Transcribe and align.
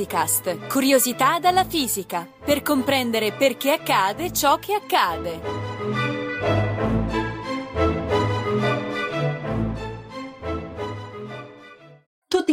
Fisicast, 0.00 0.66
curiosità 0.68 1.38
dalla 1.38 1.64
fisica, 1.64 2.26
per 2.42 2.62
comprendere 2.62 3.32
perché 3.32 3.72
accade 3.72 4.32
ciò 4.32 4.56
che 4.58 4.72
accade. 4.72 5.59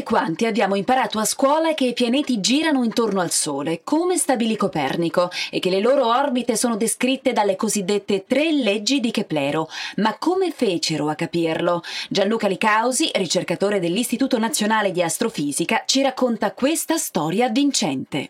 Quanti 0.08 0.46
abbiamo 0.46 0.76
imparato 0.76 1.20
a 1.20 1.26
scuola 1.26 1.74
che 1.74 1.88
i 1.88 1.92
pianeti 1.92 2.40
girano 2.40 2.86
intorno 2.86 3.20
al 3.20 3.30
Sole, 3.30 3.82
come 3.84 4.16
stabilì 4.16 4.56
Copernico, 4.56 5.30
e 5.52 5.60
che 5.60 5.70
le 5.70 5.82
loro 5.82 6.08
orbite 6.08 6.56
sono 6.56 6.78
descritte 6.78 7.34
dalle 7.34 7.58
cosiddette 7.58 8.24
tre 8.24 8.54
leggi 8.54 9.02
di 9.02 9.12
Keplero. 9.12 9.68
Ma 9.98 10.18
come 10.18 10.52
fecero 10.52 11.10
a 11.10 11.16
capirlo? 11.16 11.82
Gianluca 12.10 12.48
Licausi, 12.48 13.10
ricercatore 13.16 13.82
dell'Istituto 13.82 14.38
Nazionale 14.38 14.94
di 14.94 15.04
Astrofisica, 15.04 15.84
ci 15.86 16.02
racconta 16.02 16.54
questa 16.54 16.96
storia 16.96 17.50
vincente. 17.50 18.30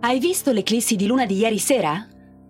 Hai 0.00 0.18
visto 0.18 0.50
l'eclissi 0.50 0.96
di 0.96 1.06
luna 1.06 1.24
di 1.24 1.36
ieri 1.36 1.60
sera? 1.60 2.04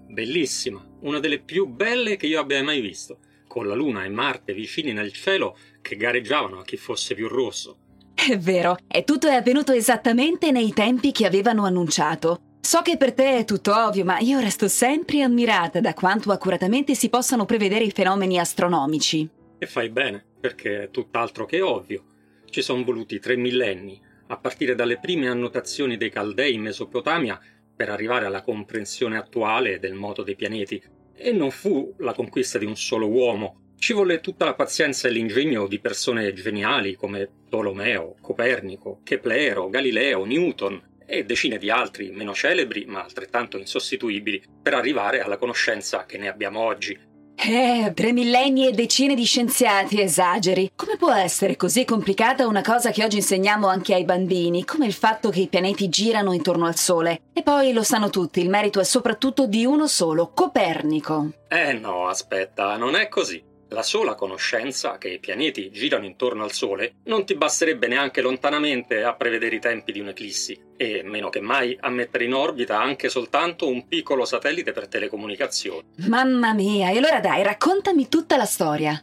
Bellissima, 0.08 0.82
una 1.02 1.20
delle 1.20 1.38
più 1.40 1.66
belle 1.66 2.16
che 2.16 2.26
io 2.26 2.40
abbia 2.40 2.62
mai 2.62 2.80
visto, 2.80 3.18
con 3.46 3.66
la 3.66 3.74
Luna 3.74 4.04
e 4.04 4.08
Marte 4.08 4.54
vicini 4.54 4.92
nel 4.92 5.12
cielo 5.12 5.56
che 5.80 5.96
gareggiavano 5.96 6.58
a 6.58 6.64
chi 6.64 6.76
fosse 6.76 7.14
più 7.14 7.28
rosso. 7.28 7.78
È 8.14 8.36
vero, 8.38 8.76
e 8.88 9.04
tutto 9.04 9.28
è 9.28 9.34
avvenuto 9.34 9.72
esattamente 9.72 10.50
nei 10.50 10.72
tempi 10.72 11.12
che 11.12 11.26
avevano 11.26 11.64
annunciato. 11.64 12.40
So 12.60 12.80
che 12.80 12.96
per 12.96 13.12
te 13.12 13.38
è 13.38 13.44
tutto 13.44 13.74
ovvio, 13.74 14.04
ma 14.04 14.18
io 14.20 14.38
resto 14.38 14.68
sempre 14.68 15.22
ammirata 15.22 15.80
da 15.80 15.94
quanto 15.94 16.30
accuratamente 16.30 16.94
si 16.94 17.08
possano 17.08 17.44
prevedere 17.44 17.84
i 17.84 17.90
fenomeni 17.90 18.38
astronomici. 18.38 19.28
E 19.58 19.66
fai 19.66 19.90
bene, 19.90 20.24
perché 20.40 20.84
è 20.84 20.90
tutt'altro 20.90 21.44
che 21.44 21.60
ovvio. 21.60 22.04
Ci 22.48 22.62
sono 22.62 22.84
voluti 22.84 23.18
tre 23.18 23.36
millenni, 23.36 24.00
a 24.28 24.36
partire 24.36 24.74
dalle 24.74 24.98
prime 24.98 25.28
annotazioni 25.28 25.96
dei 25.96 26.10
Caldei 26.10 26.54
in 26.54 26.62
Mesopotamia, 26.62 27.40
per 27.82 27.90
arrivare 27.90 28.26
alla 28.26 28.42
comprensione 28.42 29.16
attuale 29.16 29.80
del 29.80 29.94
moto 29.94 30.22
dei 30.22 30.36
pianeti. 30.36 30.80
E 31.16 31.32
non 31.32 31.50
fu 31.50 31.92
la 31.98 32.12
conquista 32.12 32.56
di 32.56 32.64
un 32.64 32.76
solo 32.76 33.08
uomo. 33.08 33.72
Ci 33.76 33.92
volle 33.92 34.20
tutta 34.20 34.44
la 34.44 34.54
pazienza 34.54 35.08
e 35.08 35.10
l'ingegno 35.10 35.66
di 35.66 35.80
persone 35.80 36.32
geniali 36.32 36.94
come 36.94 37.28
Tolomeo, 37.48 38.14
Copernico, 38.20 39.00
Keplero, 39.02 39.68
Galileo, 39.68 40.24
Newton 40.24 40.80
e 41.04 41.24
decine 41.24 41.58
di 41.58 41.70
altri 41.70 42.12
meno 42.12 42.32
celebri 42.32 42.84
ma 42.84 43.02
altrettanto 43.02 43.58
insostituibili 43.58 44.40
per 44.62 44.74
arrivare 44.74 45.20
alla 45.20 45.36
conoscenza 45.36 46.06
che 46.06 46.18
ne 46.18 46.28
abbiamo 46.28 46.60
oggi. 46.60 46.96
Eh, 47.34 47.92
tre 47.94 48.12
millenni 48.12 48.66
e 48.66 48.72
decine 48.72 49.14
di 49.14 49.24
scienziati, 49.24 50.00
esageri. 50.00 50.70
Come 50.76 50.96
può 50.96 51.12
essere 51.12 51.56
così 51.56 51.84
complicata 51.84 52.46
una 52.46 52.62
cosa 52.62 52.90
che 52.90 53.02
oggi 53.02 53.16
insegniamo 53.16 53.66
anche 53.66 53.94
ai 53.94 54.04
bambini, 54.04 54.64
come 54.64 54.86
il 54.86 54.92
fatto 54.92 55.30
che 55.30 55.40
i 55.40 55.48
pianeti 55.48 55.88
girano 55.88 56.32
intorno 56.32 56.66
al 56.66 56.76
Sole? 56.76 57.22
E 57.32 57.42
poi 57.42 57.72
lo 57.72 57.82
sanno 57.82 58.10
tutti, 58.10 58.40
il 58.40 58.48
merito 58.48 58.78
è 58.78 58.84
soprattutto 58.84 59.46
di 59.46 59.64
uno 59.64 59.86
solo, 59.88 60.30
Copernico. 60.32 61.30
Eh 61.48 61.72
no, 61.72 62.06
aspetta, 62.06 62.76
non 62.76 62.94
è 62.94 63.08
così. 63.08 63.42
La 63.72 63.82
sola 63.82 64.14
conoscenza 64.14 64.98
che 64.98 65.08
i 65.08 65.18
pianeti 65.18 65.70
girano 65.70 66.04
intorno 66.04 66.44
al 66.44 66.52
Sole 66.52 66.96
non 67.04 67.24
ti 67.24 67.34
basterebbe 67.34 67.86
neanche 67.86 68.20
lontanamente 68.20 69.02
a 69.02 69.14
prevedere 69.14 69.56
i 69.56 69.60
tempi 69.60 69.92
di 69.92 70.00
un'eclissi, 70.00 70.74
e 70.76 71.02
meno 71.02 71.30
che 71.30 71.40
mai 71.40 71.74
a 71.80 71.88
mettere 71.88 72.24
in 72.24 72.34
orbita 72.34 72.78
anche 72.78 73.08
soltanto 73.08 73.66
un 73.66 73.88
piccolo 73.88 74.26
satellite 74.26 74.72
per 74.72 74.88
telecomunicazioni. 74.88 75.82
Mamma 76.06 76.52
mia, 76.52 76.90
e 76.90 76.98
allora 76.98 77.20
dai, 77.20 77.42
raccontami 77.42 78.08
tutta 78.08 78.36
la 78.36 78.44
storia. 78.44 79.02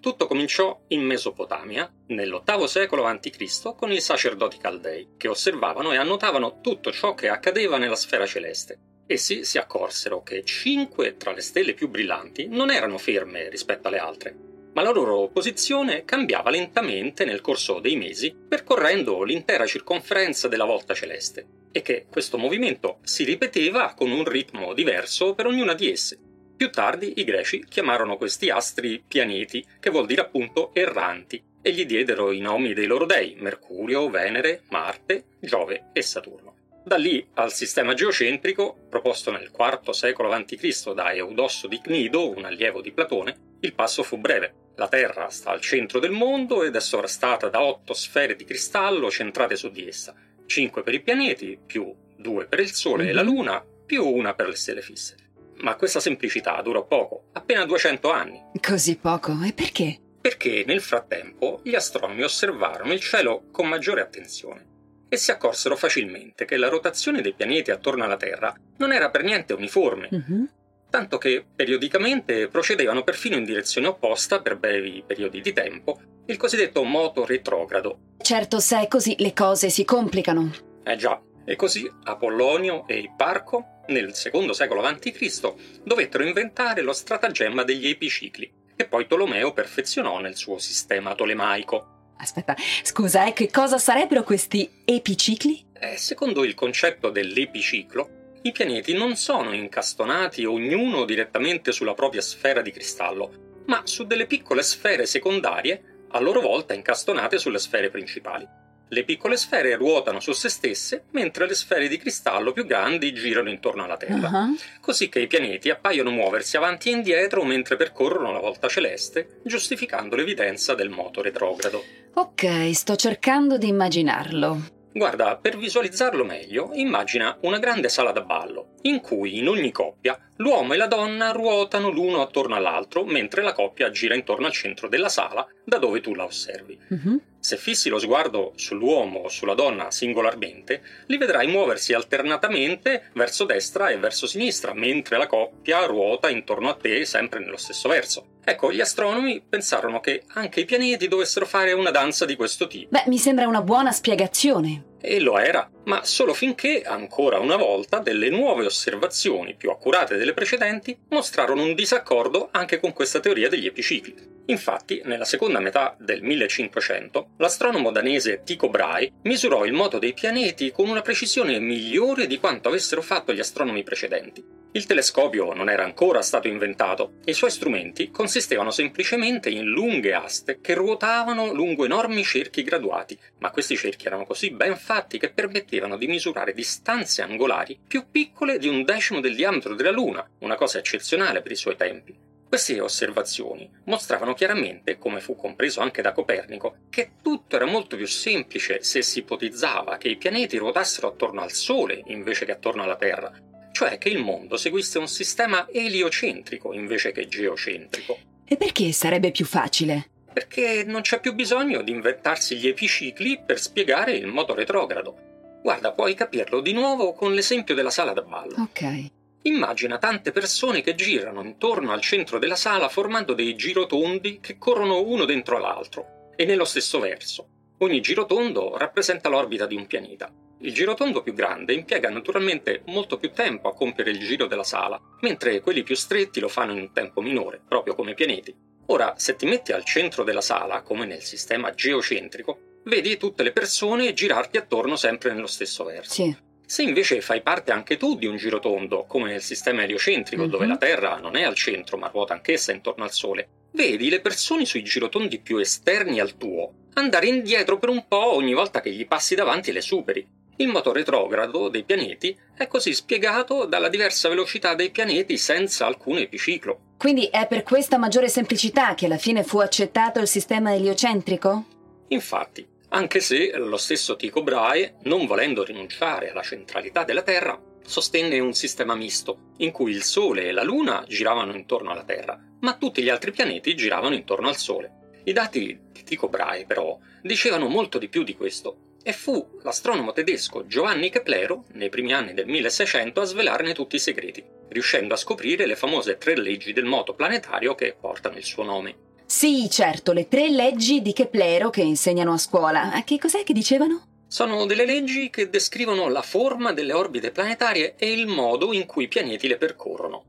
Tutto 0.00 0.26
cominciò 0.26 0.82
in 0.88 1.00
Mesopotamia, 1.00 1.90
nell'VIII 2.08 2.68
secolo 2.68 3.06
a.C., 3.06 3.74
con 3.74 3.90
i 3.90 4.02
sacerdoti 4.02 4.58
caldei, 4.58 5.14
che 5.16 5.28
osservavano 5.28 5.92
e 5.92 5.96
annotavano 5.96 6.60
tutto 6.60 6.92
ciò 6.92 7.14
che 7.14 7.30
accadeva 7.30 7.78
nella 7.78 7.96
sfera 7.96 8.26
celeste. 8.26 8.78
Essi 9.06 9.44
si 9.44 9.58
accorsero 9.58 10.22
che 10.22 10.44
cinque 10.44 11.16
tra 11.16 11.32
le 11.32 11.42
stelle 11.42 11.74
più 11.74 11.88
brillanti 11.88 12.46
non 12.48 12.70
erano 12.70 12.96
ferme 12.96 13.50
rispetto 13.50 13.88
alle 13.88 13.98
altre, 13.98 14.34
ma 14.72 14.82
la 14.82 14.90
loro 14.90 15.28
posizione 15.28 16.04
cambiava 16.04 16.50
lentamente 16.50 17.24
nel 17.24 17.42
corso 17.42 17.80
dei 17.80 17.96
mesi, 17.96 18.34
percorrendo 18.48 19.22
l'intera 19.22 19.66
circonferenza 19.66 20.48
della 20.48 20.64
volta 20.64 20.94
celeste, 20.94 21.46
e 21.70 21.82
che 21.82 22.06
questo 22.10 22.38
movimento 22.38 22.98
si 23.02 23.24
ripeteva 23.24 23.94
con 23.94 24.10
un 24.10 24.24
ritmo 24.24 24.72
diverso 24.72 25.34
per 25.34 25.46
ognuna 25.46 25.74
di 25.74 25.90
esse. 25.90 26.18
Più 26.56 26.70
tardi 26.70 27.20
i 27.20 27.24
greci 27.24 27.64
chiamarono 27.68 28.16
questi 28.16 28.48
astri 28.48 29.02
pianeti, 29.06 29.64
che 29.80 29.90
vuol 29.90 30.06
dire 30.06 30.22
appunto 30.22 30.70
erranti, 30.72 31.42
e 31.60 31.72
gli 31.72 31.84
diedero 31.84 32.32
i 32.32 32.40
nomi 32.40 32.72
dei 32.74 32.86
loro 32.86 33.06
dei, 33.06 33.36
Mercurio, 33.38 34.08
Venere, 34.08 34.62
Marte, 34.70 35.24
Giove 35.40 35.90
e 35.92 36.02
Saturno. 36.02 36.53
Da 36.86 36.96
lì 36.96 37.26
al 37.36 37.50
sistema 37.50 37.94
geocentrico, 37.94 38.76
proposto 38.90 39.30
nel 39.30 39.50
IV 39.50 39.90
secolo 39.92 40.30
a.C. 40.30 40.92
da 40.92 41.14
Eudosso 41.14 41.66
di 41.66 41.80
Cnido, 41.80 42.28
un 42.28 42.44
allievo 42.44 42.82
di 42.82 42.92
Platone, 42.92 43.56
il 43.60 43.72
passo 43.72 44.02
fu 44.02 44.18
breve. 44.18 44.72
La 44.76 44.86
Terra 44.88 45.30
sta 45.30 45.50
al 45.50 45.62
centro 45.62 45.98
del 45.98 46.10
mondo 46.10 46.62
ed 46.62 46.76
è 46.76 46.80
sovrastata 46.80 47.48
da 47.48 47.62
otto 47.62 47.94
sfere 47.94 48.36
di 48.36 48.44
cristallo 48.44 49.10
centrate 49.10 49.56
su 49.56 49.70
di 49.70 49.88
essa, 49.88 50.14
cinque 50.44 50.82
per 50.82 50.92
i 50.92 51.00
pianeti, 51.00 51.58
più 51.64 51.90
due 52.18 52.44
per 52.44 52.60
il 52.60 52.74
Sole 52.74 53.08
e 53.08 53.12
la 53.14 53.22
mhm. 53.22 53.28
Luna, 53.30 53.64
più 53.86 54.06
una 54.06 54.34
per 54.34 54.48
le 54.48 54.56
stelle 54.56 54.82
fisse. 54.82 55.16
Ma 55.60 55.76
questa 55.76 56.00
semplicità 56.00 56.60
durò 56.60 56.84
poco, 56.84 57.28
appena 57.32 57.64
200 57.64 58.10
anni. 58.10 58.42
Così 58.60 58.98
poco? 58.98 59.32
E 59.42 59.54
perché? 59.54 59.98
Perché 60.20 60.64
nel 60.66 60.82
frattempo 60.82 61.60
gli 61.64 61.74
astronomi 61.74 62.22
osservarono 62.22 62.92
il 62.92 63.00
cielo 63.00 63.44
con 63.50 63.68
maggiore 63.68 64.02
attenzione 64.02 64.72
e 65.08 65.16
si 65.16 65.30
accorsero 65.30 65.76
facilmente 65.76 66.44
che 66.44 66.56
la 66.56 66.68
rotazione 66.68 67.20
dei 67.20 67.34
pianeti 67.34 67.70
attorno 67.70 68.04
alla 68.04 68.16
Terra 68.16 68.54
non 68.78 68.92
era 68.92 69.10
per 69.10 69.22
niente 69.22 69.52
uniforme, 69.52 70.08
uh-huh. 70.10 70.48
tanto 70.90 71.18
che 71.18 71.44
periodicamente 71.54 72.48
procedevano 72.48 73.02
perfino 73.02 73.36
in 73.36 73.44
direzione 73.44 73.86
opposta 73.88 74.40
per 74.40 74.56
brevi 74.56 75.04
periodi 75.06 75.40
di 75.40 75.52
tempo, 75.52 76.00
il 76.26 76.36
cosiddetto 76.36 76.82
moto 76.82 77.24
retrogrado. 77.24 77.98
Certo, 78.20 78.58
se 78.60 78.80
è 78.80 78.88
così 78.88 79.14
le 79.18 79.32
cose 79.32 79.70
si 79.70 79.84
complicano. 79.84 80.50
Eh 80.82 80.96
già, 80.96 81.20
e 81.44 81.56
così 81.56 81.90
Apollonio 82.04 82.86
e 82.86 82.98
Ipparco, 82.98 83.82
nel 83.88 84.14
secondo 84.14 84.52
secolo 84.52 84.82
a.C., 84.82 85.82
dovettero 85.82 86.24
inventare 86.24 86.80
lo 86.80 86.92
stratagemma 86.92 87.62
degli 87.64 87.88
epicicli, 87.88 88.50
che 88.74 88.86
poi 88.86 89.06
Tolomeo 89.06 89.52
perfezionò 89.52 90.20
nel 90.20 90.36
suo 90.36 90.58
sistema 90.58 91.14
tolemaico. 91.14 91.93
Aspetta, 92.24 92.56
scusa, 92.82 93.26
eh, 93.26 93.34
che 93.34 93.50
cosa 93.50 93.76
sarebbero 93.76 94.22
questi 94.22 94.82
epicicli? 94.86 95.62
Eh, 95.78 95.98
secondo 95.98 96.42
il 96.42 96.54
concetto 96.54 97.10
dell'epiciclo, 97.10 98.38
i 98.44 98.52
pianeti 98.52 98.94
non 98.94 99.14
sono 99.16 99.52
incastonati 99.52 100.46
ognuno 100.46 101.04
direttamente 101.04 101.70
sulla 101.70 101.92
propria 101.92 102.22
sfera 102.22 102.62
di 102.62 102.70
cristallo, 102.70 103.62
ma 103.66 103.82
su 103.84 104.04
delle 104.04 104.26
piccole 104.26 104.62
sfere 104.62 105.04
secondarie, 105.04 106.06
a 106.12 106.20
loro 106.20 106.40
volta 106.40 106.72
incastonate 106.72 107.38
sulle 107.38 107.58
sfere 107.58 107.90
principali. 107.90 108.48
Le 108.88 109.04
piccole 109.04 109.36
sfere 109.36 109.74
ruotano 109.74 110.20
su 110.20 110.32
se 110.32 110.48
stesse, 110.48 111.04
mentre 111.10 111.46
le 111.46 111.54
sfere 111.54 111.88
di 111.88 111.98
cristallo 111.98 112.52
più 112.52 112.64
grandi 112.64 113.12
girano 113.12 113.50
intorno 113.50 113.84
alla 113.84 113.96
Terra, 113.96 114.28
uh-huh. 114.28 114.56
così 114.80 115.08
che 115.08 115.20
i 115.20 115.26
pianeti 115.26 115.68
appaiono 115.68 116.10
muoversi 116.10 116.56
avanti 116.56 116.88
e 116.88 116.92
indietro 116.92 117.44
mentre 117.44 117.76
percorrono 117.76 118.30
la 118.32 118.38
volta 118.38 118.68
celeste, 118.68 119.40
giustificando 119.42 120.16
l'evidenza 120.16 120.74
del 120.74 120.90
moto 120.90 121.22
retrogrado. 121.22 121.82
Ok, 122.16 122.70
sto 122.72 122.94
cercando 122.94 123.58
di 123.58 123.66
immaginarlo. 123.66 124.72
Guarda, 124.92 125.36
per 125.36 125.56
visualizzarlo 125.56 126.24
meglio, 126.24 126.70
immagina 126.74 127.36
una 127.40 127.58
grande 127.58 127.88
sala 127.88 128.12
da 128.12 128.20
ballo, 128.20 128.74
in 128.82 129.00
cui 129.00 129.38
in 129.38 129.48
ogni 129.48 129.72
coppia 129.72 130.16
l'uomo 130.36 130.74
e 130.74 130.76
la 130.76 130.86
donna 130.86 131.32
ruotano 131.32 131.90
l'uno 131.90 132.22
attorno 132.22 132.54
all'altro 132.54 133.04
mentre 133.04 133.42
la 133.42 133.52
coppia 133.52 133.90
gira 133.90 134.14
intorno 134.14 134.46
al 134.46 134.52
centro 134.52 134.86
della 134.86 135.08
sala 135.08 135.44
da 135.64 135.78
dove 135.78 136.00
tu 136.00 136.14
la 136.14 136.22
osservi. 136.22 136.78
Uh-huh. 136.88 137.20
Se 137.40 137.56
fissi 137.56 137.88
lo 137.88 137.98
sguardo 137.98 138.52
sull'uomo 138.54 139.18
o 139.18 139.28
sulla 139.28 139.54
donna 139.54 139.90
singolarmente, 139.90 140.82
li 141.06 141.18
vedrai 141.18 141.48
muoversi 141.48 141.92
alternatamente 141.92 143.10
verso 143.14 143.44
destra 143.44 143.88
e 143.88 143.98
verso 143.98 144.28
sinistra, 144.28 144.72
mentre 144.72 145.18
la 145.18 145.26
coppia 145.26 145.84
ruota 145.86 146.30
intorno 146.30 146.68
a 146.68 146.74
te 146.74 147.04
sempre 147.04 147.40
nello 147.40 147.56
stesso 147.56 147.88
verso. 147.88 148.33
Ecco, 148.44 148.70
gli 148.70 148.80
astronomi 148.80 149.42
pensarono 149.46 150.00
che 150.00 150.24
anche 150.34 150.60
i 150.60 150.64
pianeti 150.66 151.08
dovessero 151.08 151.46
fare 151.46 151.72
una 151.72 151.90
danza 151.90 152.24
di 152.26 152.36
questo 152.36 152.66
tipo. 152.66 152.88
Beh, 152.90 153.04
mi 153.06 153.18
sembra 153.18 153.48
una 153.48 153.62
buona 153.62 153.90
spiegazione. 153.90 154.92
E 155.00 155.20
lo 155.20 155.38
era, 155.38 155.68
ma 155.84 156.04
solo 156.04 156.34
finché, 156.34 156.82
ancora 156.82 157.38
una 157.38 157.56
volta, 157.56 157.98
delle 157.98 158.30
nuove 158.30 158.64
osservazioni 158.66 159.54
più 159.54 159.70
accurate 159.70 160.16
delle 160.16 160.34
precedenti 160.34 160.96
mostrarono 161.08 161.62
un 161.62 161.74
disaccordo 161.74 162.48
anche 162.50 162.80
con 162.80 162.92
questa 162.92 163.20
teoria 163.20 163.48
degli 163.48 163.66
epicicli. 163.66 164.32
Infatti, 164.46 165.00
nella 165.04 165.24
seconda 165.24 165.58
metà 165.58 165.96
del 165.98 166.22
1500, 166.22 167.30
l'astronomo 167.38 167.90
danese 167.90 168.42
Tycho 168.44 168.68
Brahe 168.68 169.10
misurò 169.22 169.64
il 169.64 169.72
moto 169.72 169.98
dei 169.98 170.12
pianeti 170.12 170.70
con 170.70 170.88
una 170.88 171.00
precisione 171.00 171.58
migliore 171.58 172.26
di 172.26 172.38
quanto 172.38 172.68
avessero 172.68 173.00
fatto 173.00 173.32
gli 173.32 173.40
astronomi 173.40 173.82
precedenti. 173.82 174.62
Il 174.76 174.86
telescopio 174.86 175.52
non 175.52 175.70
era 175.70 175.84
ancora 175.84 176.20
stato 176.20 176.48
inventato 176.48 177.12
e 177.24 177.30
i 177.30 177.34
suoi 177.34 177.52
strumenti 177.52 178.10
consistevano 178.10 178.72
semplicemente 178.72 179.48
in 179.48 179.66
lunghe 179.66 180.12
aste 180.12 180.58
che 180.60 180.74
ruotavano 180.74 181.52
lungo 181.52 181.84
enormi 181.84 182.24
cerchi 182.24 182.64
graduati, 182.64 183.16
ma 183.38 183.52
questi 183.52 183.76
cerchi 183.76 184.08
erano 184.08 184.26
così 184.26 184.50
ben 184.50 184.76
fatti 184.76 185.16
che 185.16 185.30
permettevano 185.30 185.73
di 185.96 186.06
misurare 186.06 186.52
distanze 186.52 187.22
angolari 187.22 187.78
più 187.86 188.06
piccole 188.10 188.58
di 188.58 188.68
un 188.68 188.84
decimo 188.84 189.20
del 189.20 189.34
diametro 189.34 189.74
della 189.74 189.90
Luna, 189.90 190.24
una 190.38 190.54
cosa 190.54 190.78
eccezionale 190.78 191.42
per 191.42 191.52
i 191.52 191.56
suoi 191.56 191.76
tempi. 191.76 192.16
Queste 192.48 192.80
osservazioni 192.80 193.68
mostravano 193.86 194.32
chiaramente, 194.34 194.96
come 194.96 195.20
fu 195.20 195.34
compreso 195.34 195.80
anche 195.80 196.02
da 196.02 196.12
Copernico, 196.12 196.76
che 196.88 197.14
tutto 197.20 197.56
era 197.56 197.64
molto 197.64 197.96
più 197.96 198.06
semplice 198.06 198.82
se 198.82 199.02
si 199.02 199.18
ipotizzava 199.18 199.96
che 199.96 200.08
i 200.08 200.16
pianeti 200.16 200.56
ruotassero 200.56 201.08
attorno 201.08 201.40
al 201.40 201.50
Sole 201.50 202.02
invece 202.06 202.44
che 202.44 202.52
attorno 202.52 202.84
alla 202.84 202.96
Terra, 202.96 203.32
cioè 203.72 203.98
che 203.98 204.08
il 204.08 204.18
mondo 204.18 204.56
seguisse 204.56 205.00
un 205.00 205.08
sistema 205.08 205.66
eliocentrico 205.68 206.72
invece 206.72 207.10
che 207.10 207.26
geocentrico. 207.26 208.18
E 208.44 208.56
perché 208.56 208.92
sarebbe 208.92 209.32
più 209.32 209.44
facile? 209.44 210.10
Perché 210.32 210.84
non 210.84 211.00
c'è 211.00 211.18
più 211.18 211.34
bisogno 211.34 211.82
di 211.82 211.90
inventarsi 211.90 212.56
gli 212.56 212.68
epicicli 212.68 213.40
per 213.44 213.58
spiegare 213.58 214.12
il 214.12 214.26
moto 214.26 214.54
retrogrado. 214.54 215.33
Guarda, 215.64 215.92
puoi 215.92 216.12
capirlo 216.12 216.60
di 216.60 216.74
nuovo 216.74 217.14
con 217.14 217.32
l'esempio 217.32 217.74
della 217.74 217.88
sala 217.88 218.12
da 218.12 218.20
ballo. 218.20 218.54
Ok. 218.58 219.06
Immagina 219.44 219.96
tante 219.96 220.30
persone 220.30 220.82
che 220.82 220.94
girano 220.94 221.42
intorno 221.42 221.92
al 221.92 222.02
centro 222.02 222.38
della 222.38 222.54
sala 222.54 222.90
formando 222.90 223.32
dei 223.32 223.56
girotondi 223.56 224.40
che 224.42 224.58
corrono 224.58 225.00
uno 225.00 225.24
dentro 225.24 225.56
l'altro 225.56 226.32
e 226.36 226.44
nello 226.44 226.66
stesso 226.66 227.00
verso. 227.00 227.48
Ogni 227.78 228.02
girotondo 228.02 228.76
rappresenta 228.76 229.30
l'orbita 229.30 229.64
di 229.64 229.74
un 229.74 229.86
pianeta. 229.86 230.30
Il 230.58 230.74
girotondo 230.74 231.22
più 231.22 231.32
grande 231.32 231.72
impiega 231.72 232.10
naturalmente 232.10 232.82
molto 232.88 233.16
più 233.16 233.32
tempo 233.32 233.70
a 233.70 233.74
compiere 233.74 234.10
il 234.10 234.18
giro 234.18 234.46
della 234.46 234.64
sala, 234.64 235.00
mentre 235.22 235.62
quelli 235.62 235.82
più 235.82 235.96
stretti 235.96 236.40
lo 236.40 236.48
fanno 236.48 236.72
in 236.72 236.80
un 236.80 236.92
tempo 236.92 237.22
minore, 237.22 237.62
proprio 237.66 237.94
come 237.94 238.10
i 238.10 238.14
pianeti. 238.14 238.54
Ora, 238.88 239.14
se 239.16 239.34
ti 239.34 239.46
metti 239.46 239.72
al 239.72 239.86
centro 239.86 240.24
della 240.24 240.42
sala, 240.42 240.82
come 240.82 241.06
nel 241.06 241.22
sistema 241.22 241.72
geocentrico, 241.72 242.73
vedi 242.84 243.16
tutte 243.16 243.42
le 243.42 243.52
persone 243.52 244.12
girarti 244.12 244.56
attorno 244.56 244.96
sempre 244.96 245.32
nello 245.32 245.46
stesso 245.46 245.84
verso. 245.84 246.12
Sì. 246.12 246.36
Se 246.66 246.82
invece 246.82 247.20
fai 247.20 247.42
parte 247.42 247.72
anche 247.72 247.96
tu 247.96 248.16
di 248.16 248.26
un 248.26 248.36
girotondo, 248.36 249.04
come 249.06 249.30
nel 249.30 249.42
sistema 249.42 249.82
eliocentrico, 249.82 250.44
Mhm. 250.44 250.50
dove 250.50 250.66
la 250.66 250.76
Terra 250.78 251.16
non 251.18 251.36
è 251.36 251.42
al 251.42 251.54
centro 251.54 251.96
ma 251.98 252.08
ruota 252.08 252.32
anch'essa 252.32 252.72
intorno 252.72 253.04
al 253.04 253.12
Sole, 253.12 253.48
vedi 253.72 254.08
le 254.08 254.20
persone 254.20 254.64
sui 254.64 254.82
girotondi 254.82 255.40
più 255.40 255.58
esterni 255.58 256.20
al 256.20 256.36
tuo 256.36 256.72
andare 256.94 257.26
indietro 257.26 257.78
per 257.78 257.88
un 257.90 258.06
po' 258.06 258.34
ogni 258.34 258.54
volta 258.54 258.80
che 258.80 258.90
gli 258.92 259.06
passi 259.06 259.34
davanti 259.34 259.70
e 259.70 259.72
le 259.72 259.80
superi. 259.80 260.26
Il 260.56 260.68
moto 260.68 260.92
retrogrado 260.92 261.68
dei 261.68 261.82
pianeti 261.82 262.36
è 262.56 262.68
così 262.68 262.94
spiegato 262.94 263.64
dalla 263.66 263.88
diversa 263.88 264.28
velocità 264.28 264.74
dei 264.76 264.90
pianeti 264.92 265.36
senza 265.36 265.84
alcun 265.86 266.18
epiciclo. 266.18 266.92
Quindi 266.96 267.26
è 267.26 267.46
per 267.48 267.64
questa 267.64 267.98
maggiore 267.98 268.28
semplicità 268.28 268.94
che 268.94 269.06
alla 269.06 269.18
fine 269.18 269.42
fu 269.42 269.58
accettato 269.58 270.20
il 270.20 270.28
sistema 270.28 270.72
eliocentrico? 270.72 271.64
Infatti, 272.08 272.64
anche 272.94 273.18
se 273.18 273.50
lo 273.56 273.76
stesso 273.76 274.14
Tycho 274.14 274.44
Brahe, 274.44 274.98
non 275.02 275.26
volendo 275.26 275.64
rinunciare 275.64 276.30
alla 276.30 276.42
centralità 276.42 277.02
della 277.02 277.22
Terra, 277.22 277.60
sostenne 277.84 278.38
un 278.38 278.54
sistema 278.54 278.94
misto, 278.94 279.50
in 279.58 279.72
cui 279.72 279.90
il 279.90 280.04
Sole 280.04 280.44
e 280.44 280.52
la 280.52 280.62
Luna 280.62 281.04
giravano 281.08 281.54
intorno 281.54 281.90
alla 281.90 282.04
Terra, 282.04 282.40
ma 282.60 282.76
tutti 282.76 283.02
gli 283.02 283.08
altri 283.08 283.32
pianeti 283.32 283.74
giravano 283.74 284.14
intorno 284.14 284.46
al 284.46 284.56
Sole. 284.56 285.10
I 285.24 285.32
dati 285.32 285.76
di 285.90 286.04
Tycho 286.04 286.28
Brahe, 286.28 286.66
però, 286.66 286.96
dicevano 287.20 287.66
molto 287.66 287.98
di 287.98 288.08
più 288.08 288.22
di 288.22 288.36
questo, 288.36 288.98
e 289.02 289.12
fu 289.12 289.58
l'astronomo 289.62 290.12
tedesco 290.12 290.64
Giovanni 290.64 291.10
Keplero, 291.10 291.64
nei 291.72 291.88
primi 291.88 292.12
anni 292.12 292.32
del 292.32 292.46
1600, 292.46 293.20
a 293.20 293.24
svelarne 293.24 293.74
tutti 293.74 293.96
i 293.96 294.00
segreti, 294.00 294.44
riuscendo 294.68 295.14
a 295.14 295.18
scoprire 295.18 295.66
le 295.66 295.74
famose 295.74 296.16
tre 296.16 296.36
leggi 296.36 296.72
del 296.72 296.84
moto 296.84 297.12
planetario 297.14 297.74
che 297.74 297.96
portano 298.00 298.36
il 298.36 298.44
suo 298.44 298.62
nome. 298.62 299.13
Sì, 299.36 299.68
certo, 299.68 300.12
le 300.12 300.28
tre 300.28 300.48
leggi 300.48 301.02
di 301.02 301.12
Keplero 301.12 301.68
che 301.68 301.82
insegnano 301.82 302.34
a 302.34 302.38
scuola. 302.38 303.02
Che 303.04 303.18
cos'è 303.18 303.42
che 303.42 303.52
dicevano? 303.52 304.06
Sono 304.28 304.64
delle 304.64 304.86
leggi 304.86 305.28
che 305.28 305.50
descrivono 305.50 306.08
la 306.08 306.22
forma 306.22 306.72
delle 306.72 306.92
orbite 306.92 307.32
planetarie 307.32 307.96
e 307.98 308.12
il 308.12 308.28
modo 308.28 308.72
in 308.72 308.86
cui 308.86 309.04
i 309.04 309.08
pianeti 309.08 309.48
le 309.48 309.56
percorrono. 309.56 310.22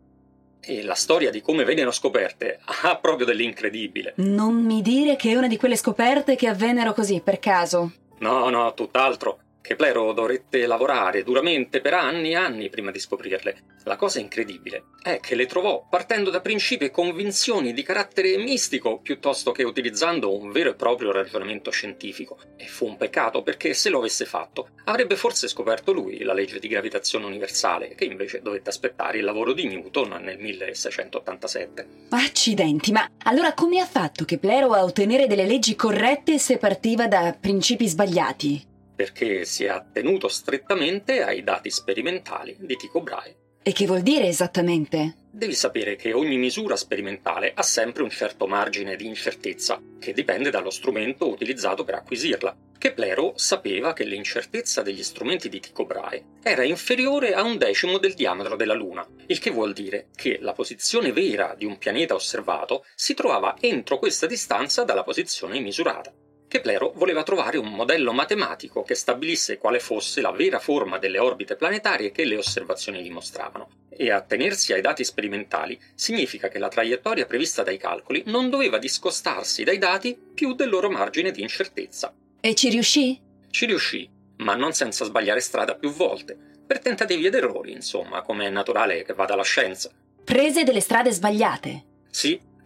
E 0.59 0.81
la 0.81 0.95
storia 0.95 1.29
di 1.29 1.39
come 1.39 1.63
vennero 1.65 1.91
scoperte 1.91 2.59
ha 2.81 2.97
proprio 2.97 3.27
dell'incredibile. 3.27 4.13
Non 4.17 4.55
mi 4.55 4.81
dire 4.81 5.15
che 5.17 5.29
è 5.29 5.35
una 5.35 5.47
di 5.47 5.57
quelle 5.57 5.77
scoperte 5.77 6.35
che 6.35 6.47
avvennero 6.47 6.93
così, 6.93 7.21
per 7.23 7.37
caso. 7.37 7.91
No, 8.17 8.49
no, 8.49 8.73
tutt'altro. 8.73 9.37
Keplero 9.65 10.13
dovette 10.13 10.67
lavorare 10.67 11.23
duramente 11.23 11.81
per 11.81 11.95
anni 11.95 12.33
e 12.33 12.35
anni 12.35 12.69
prima 12.69 12.91
di 12.91 12.99
scoprirle. 12.99 13.79
La 13.85 13.95
cosa 13.95 14.19
incredibile 14.19 14.83
è 15.01 15.19
che 15.19 15.33
le 15.33 15.47
trovò 15.47 15.87
partendo 15.89 16.29
da 16.29 16.39
principi 16.39 16.85
e 16.85 16.91
convinzioni 16.91 17.73
di 17.73 17.81
carattere 17.81 18.37
mistico 18.37 18.99
piuttosto 18.99 19.51
che 19.51 19.63
utilizzando 19.63 20.37
un 20.37 20.51
vero 20.51 20.69
e 20.69 20.75
proprio 20.75 21.11
ragionamento 21.11 21.71
scientifico. 21.71 22.37
E 22.57 22.67
fu 22.67 22.85
un 22.85 22.95
peccato 22.95 23.41
perché 23.41 23.73
se 23.73 23.89
lo 23.89 23.97
avesse 23.97 24.25
fatto 24.25 24.69
avrebbe 24.83 25.15
forse 25.15 25.47
scoperto 25.47 25.91
lui 25.91 26.21
la 26.21 26.33
legge 26.33 26.59
di 26.59 26.67
gravitazione 26.67 27.25
universale, 27.25 27.95
che 27.95 28.05
invece 28.05 28.43
dovette 28.43 28.69
aspettare 28.69 29.17
il 29.17 29.23
lavoro 29.23 29.51
di 29.53 29.65
Newton 29.65 30.19
nel 30.21 30.37
1687. 30.37 31.87
Accidenti, 32.09 32.91
ma 32.91 33.09
allora 33.23 33.55
come 33.55 33.79
ha 33.79 33.85
fatto 33.87 34.25
Keplero 34.25 34.73
a 34.73 34.83
ottenere 34.83 35.25
delle 35.25 35.47
leggi 35.47 35.75
corrette 35.75 36.37
se 36.37 36.59
partiva 36.59 37.07
da 37.07 37.35
principi 37.39 37.87
sbagliati? 37.87 38.73
Perché 38.95 39.45
si 39.45 39.65
è 39.65 39.67
attenuto 39.67 40.27
strettamente 40.27 41.21
ai 41.21 41.43
dati 41.43 41.69
sperimentali 41.69 42.55
di 42.59 42.75
Tycho 42.77 43.01
Brahe. 43.01 43.35
E 43.67 43.71
che 43.71 43.87
vuol 43.87 44.01
dire 44.01 44.27
esattamente? 44.27 45.15
Devi 45.31 45.55
sapere 45.55 45.95
che 45.95 46.13
ogni 46.13 46.37
misura 46.37 46.75
sperimentale 46.75 47.51
ha 47.53 47.63
sempre 47.63 48.03
un 48.03 48.11
certo 48.11 48.45
margine 48.45 48.95
di 48.95 49.07
incertezza, 49.07 49.81
che 49.99 50.13
dipende 50.13 50.51
dallo 50.51 50.69
strumento 50.69 51.27
utilizzato 51.27 51.83
per 51.83 51.95
acquisirla. 51.95 52.55
Keplero 52.77 53.33
sapeva 53.35 53.93
che 53.93 54.03
l'incertezza 54.03 54.83
degli 54.83 55.01
strumenti 55.01 55.49
di 55.49 55.59
Tycho 55.59 55.85
Brahe 55.85 56.23
era 56.43 56.63
inferiore 56.63 57.33
a 57.33 57.41
un 57.41 57.57
decimo 57.57 57.97
del 57.97 58.13
diametro 58.13 58.55
della 58.55 58.75
Luna, 58.75 59.05
il 59.25 59.39
che 59.39 59.49
vuol 59.49 59.73
dire 59.73 60.09
che 60.15 60.37
la 60.39 60.53
posizione 60.53 61.11
vera 61.11 61.55
di 61.57 61.65
un 61.65 61.79
pianeta 61.79 62.13
osservato 62.13 62.85
si 62.93 63.15
trovava 63.15 63.55
entro 63.59 63.97
questa 63.97 64.27
distanza 64.27 64.83
dalla 64.83 65.03
posizione 65.03 65.59
misurata. 65.59 66.13
Keplero 66.55 66.93
voleva 66.95 67.23
trovare 67.23 67.57
un 67.57 67.67
modello 67.67 68.13
matematico 68.13 68.81
che 68.81 68.95
stabilisse 68.95 69.57
quale 69.57 69.81
fosse 69.81 70.21
la 70.21 70.31
vera 70.31 70.57
forma 70.57 70.97
delle 70.97 71.19
orbite 71.19 71.57
planetarie 71.57 72.13
che 72.13 72.23
le 72.23 72.37
osservazioni 72.37 73.01
dimostravano. 73.01 73.67
E 73.89 74.09
attenersi 74.09 74.71
ai 74.71 74.79
dati 74.79 75.03
sperimentali 75.03 75.77
significa 75.95 76.47
che 76.47 76.57
la 76.57 76.69
traiettoria 76.69 77.25
prevista 77.25 77.61
dai 77.61 77.75
calcoli 77.75 78.23
non 78.27 78.49
doveva 78.49 78.77
discostarsi 78.77 79.65
dai 79.65 79.77
dati 79.77 80.17
più 80.33 80.55
del 80.55 80.69
loro 80.69 80.89
margine 80.89 81.31
di 81.31 81.41
incertezza. 81.41 82.13
E 82.39 82.55
ci 82.55 82.69
riuscì? 82.69 83.19
Ci 83.49 83.65
riuscì, 83.65 84.09
ma 84.37 84.55
non 84.55 84.71
senza 84.71 85.03
sbagliare 85.03 85.41
strada 85.41 85.75
più 85.75 85.91
volte, 85.91 86.37
per 86.65 86.79
tentativi 86.79 87.25
ed 87.25 87.35
errori, 87.35 87.73
insomma, 87.73 88.21
come 88.21 88.45
è 88.45 88.49
naturale 88.49 89.03
che 89.03 89.13
vada 89.13 89.35
la 89.35 89.43
scienza. 89.43 89.91
Prese 90.23 90.63
delle 90.63 90.79
strade 90.79 91.11
sbagliate. 91.11 91.83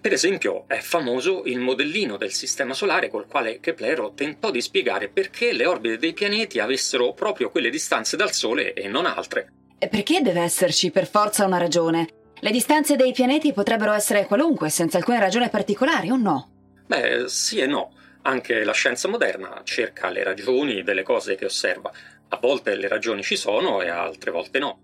Per 0.01 0.13
esempio, 0.13 0.63
è 0.67 0.77
famoso 0.79 1.43
il 1.43 1.59
modellino 1.59 2.15
del 2.15 2.31
Sistema 2.31 2.73
Solare 2.73 3.09
col 3.09 3.27
quale 3.27 3.59
Keplero 3.59 4.13
tentò 4.13 4.49
di 4.49 4.61
spiegare 4.61 5.09
perché 5.09 5.51
le 5.51 5.65
orbite 5.65 5.97
dei 5.97 6.13
pianeti 6.13 6.59
avessero 6.59 7.11
proprio 7.11 7.49
quelle 7.49 7.69
distanze 7.69 8.15
dal 8.15 8.31
Sole 8.31 8.71
e 8.71 8.87
non 8.87 9.05
altre. 9.05 9.51
E 9.77 9.89
perché 9.89 10.21
deve 10.21 10.39
esserci 10.39 10.89
per 10.89 11.05
forza 11.05 11.45
una 11.45 11.57
ragione? 11.57 12.07
Le 12.39 12.51
distanze 12.51 12.95
dei 12.95 13.11
pianeti 13.11 13.51
potrebbero 13.51 13.91
essere 13.91 14.25
qualunque, 14.25 14.69
senza 14.69 14.97
alcuna 14.97 15.19
ragione 15.19 15.49
particolare, 15.49 16.09
o 16.11 16.15
no? 16.15 16.49
Beh, 16.87 17.25
sì 17.27 17.59
e 17.59 17.65
no. 17.65 17.91
Anche 18.21 18.63
la 18.63 18.71
scienza 18.71 19.09
moderna 19.09 19.61
cerca 19.65 20.09
le 20.09 20.23
ragioni 20.23 20.81
delle 20.81 21.03
cose 21.03 21.35
che 21.35 21.43
osserva. 21.43 21.91
A 22.29 22.37
volte 22.37 22.75
le 22.75 22.87
ragioni 22.87 23.21
ci 23.21 23.35
sono 23.35 23.81
e 23.81 23.89
altre 23.89 24.31
volte 24.31 24.59
no. 24.59 24.79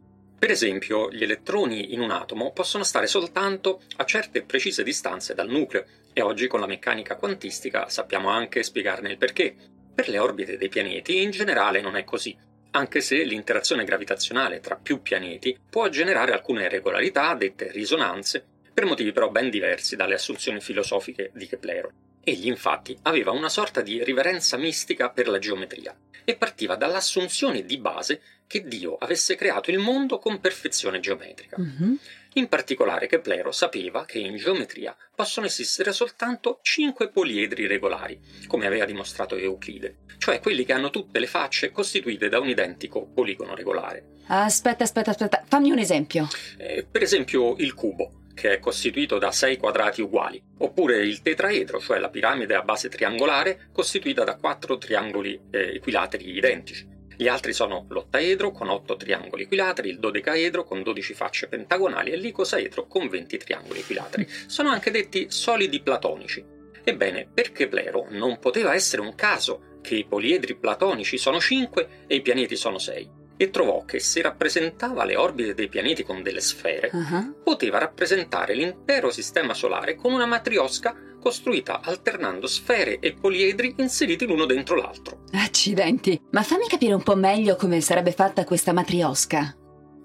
Per 0.46 0.54
esempio, 0.54 1.10
gli 1.10 1.24
elettroni 1.24 1.92
in 1.96 2.02
un 2.02 2.12
atomo 2.12 2.52
possono 2.52 2.84
stare 2.84 3.08
soltanto 3.08 3.82
a 3.96 4.06
certe 4.06 4.44
precise 4.44 4.84
distanze 4.84 5.34
dal 5.34 5.50
nucleo 5.50 5.86
e 6.14 6.22
oggi 6.22 6.46
con 6.46 6.60
la 6.60 6.68
meccanica 6.68 7.16
quantistica 7.16 7.90
sappiamo 7.90 8.30
anche 8.30 8.62
spiegarne 8.62 9.10
il 9.10 9.18
perché. 9.18 9.56
Per 9.96 10.08
le 10.08 10.20
orbite 10.20 10.58
dei 10.58 10.70
pianeti 10.70 11.24
in 11.24 11.32
generale 11.32 11.82
non 11.82 11.96
è 11.96 12.04
così, 12.04 12.38
anche 12.70 13.02
se 13.02 13.24
l'interazione 13.24 13.86
gravitazionale 13.86 14.60
tra 14.60 14.76
più 14.76 15.02
pianeti 15.02 15.58
può 15.68 15.90
generare 15.90 16.34
alcune 16.34 16.66
irregolarità 16.66 17.34
dette 17.34 17.72
risonanze, 17.72 18.46
per 18.72 18.86
motivi 18.86 19.12
però 19.12 19.32
ben 19.32 19.50
diversi 19.50 19.96
dalle 19.96 20.14
assunzioni 20.14 20.62
filosofiche 20.62 21.32
di 21.34 21.48
Keplero. 21.48 21.90
Egli 22.28 22.48
infatti 22.48 22.98
aveva 23.04 23.30
una 23.30 23.50
sorta 23.50 23.82
di 23.82 24.04
riverenza 24.04 24.58
mistica 24.58 25.12
per 25.12 25.28
la 25.28 25.38
geometria 25.38 25.96
e 26.24 26.36
partiva 26.36 26.76
dall'assunzione 26.76 27.66
di 27.66 27.78
base 27.78 28.20
che 28.48 28.64
Dio 28.64 28.96
avesse 28.96 29.36
creato 29.36 29.70
il 29.70 29.78
mondo 29.78 30.18
con 30.18 30.40
perfezione 30.40 31.00
geometrica. 31.00 31.56
Mhm. 31.60 32.00
In 32.34 32.48
particolare 32.48 33.06
Keplero 33.06 33.52
sapeva 33.52 34.06
che 34.06 34.18
in 34.18 34.38
geometria 34.38 34.98
possono 35.14 35.46
esistere 35.46 35.94
soltanto 35.94 36.58
cinque 36.64 37.10
poliedri 37.10 37.68
regolari, 37.68 38.20
come 38.48 38.66
aveva 38.66 38.86
dimostrato 38.86 39.36
Euclide, 39.36 39.98
cioè 40.18 40.40
quelli 40.40 40.66
che 40.66 40.74
hanno 40.74 40.90
tutte 40.90 41.20
le 41.20 41.28
facce 41.28 41.70
costituite 41.70 42.28
da 42.28 42.40
un 42.40 42.50
identico 42.50 43.06
poligono 43.06 43.54
regolare. 43.54 44.14
Aspetta, 44.26 44.84
aspetta, 44.84 45.12
aspetta, 45.12 45.44
fammi 45.48 45.70
un 45.70 45.78
esempio. 45.78 46.28
Eh, 46.58 46.88
per 46.90 47.04
esempio 47.04 47.56
il 47.58 47.76
cubo, 47.76 48.25
che 48.36 48.52
è 48.52 48.60
costituito 48.60 49.18
da 49.18 49.32
sei 49.32 49.58
quadrati 49.58 50.02
uguali, 50.02 50.40
oppure 50.60 51.04
il 51.04 51.22
tetraedro, 51.22 51.80
cioè 51.80 51.98
la 51.98 52.10
piramide 52.10 52.54
a 52.54 52.62
base 52.62 52.90
triangolare, 52.90 53.70
costituita 53.72 54.24
da 54.24 54.36
quattro 54.36 54.78
triangoli 54.78 55.40
eh, 55.50 55.76
equilateri 55.76 56.36
identici. 56.36 56.94
Gli 57.18 57.30
altri 57.30 57.54
sono 57.54 57.86
l'ottaedro 57.90 58.52
con 58.52 58.70
8 58.70 58.98
triangoli 58.98 59.44
equilateri, 59.44 59.90
il 59.90 60.00
dodecaedro 60.00 60.66
con 60.66 60.84
12 60.84 61.14
facce 61.14 61.48
pentagonali 61.48 62.12
e 62.12 62.18
l'icosaedro 62.18 62.88
con 62.88 63.08
20 63.08 63.38
triangoli 63.38 63.80
equilateri. 63.80 64.28
Sono 64.48 64.70
anche 64.70 64.92
detti 64.92 65.28
solidi 65.30 65.82
platonici. 65.82 66.44
Ebbene, 66.84 67.28
per 67.34 67.54
Keplero 67.54 68.08
non 68.10 68.38
poteva 68.38 68.74
essere 68.74 69.02
un 69.02 69.16
caso 69.16 69.80
che 69.82 69.96
i 69.96 70.06
poliedri 70.06 70.56
platonici 70.56 71.18
sono 71.18 71.40
5 71.40 71.88
e 72.06 72.16
i 72.16 72.22
pianeti 72.22 72.58
sono 72.58 72.78
6 72.78 73.24
e 73.38 73.50
trovò 73.50 73.86
che 73.86 74.00
se 74.00 74.22
rappresentava 74.22 75.04
le 75.04 75.16
orbite 75.16 75.54
dei 75.54 75.68
pianeti 75.68 76.04
con 76.04 76.24
delle 76.24 76.42
sfere, 76.42 76.90
uh-huh. 76.92 77.42
poteva 77.44 77.80
rappresentare 77.80 78.54
l'intero 78.54 79.12
sistema 79.12 79.54
solare 79.54 79.96
con 79.96 80.14
una 80.14 80.26
matriosca 80.26 80.96
costruita 81.20 81.82
alternando 81.82 82.46
sfere 82.46 83.00
e 83.00 83.14
poliedri 83.14 83.74
inseriti 83.78 84.28
l'uno 84.28 84.46
dentro 84.46 84.76
l'altro. 84.76 85.24
Accidenti, 85.32 86.22
ma 86.32 86.44
fammi 86.44 86.68
capire 86.68 86.94
un 86.94 87.02
po' 87.02 87.16
meglio 87.16 87.56
come 87.56 87.82
sarebbe 87.82 88.12
fatta 88.12 88.44
questa 88.44 88.74
matriosca. 88.74 89.56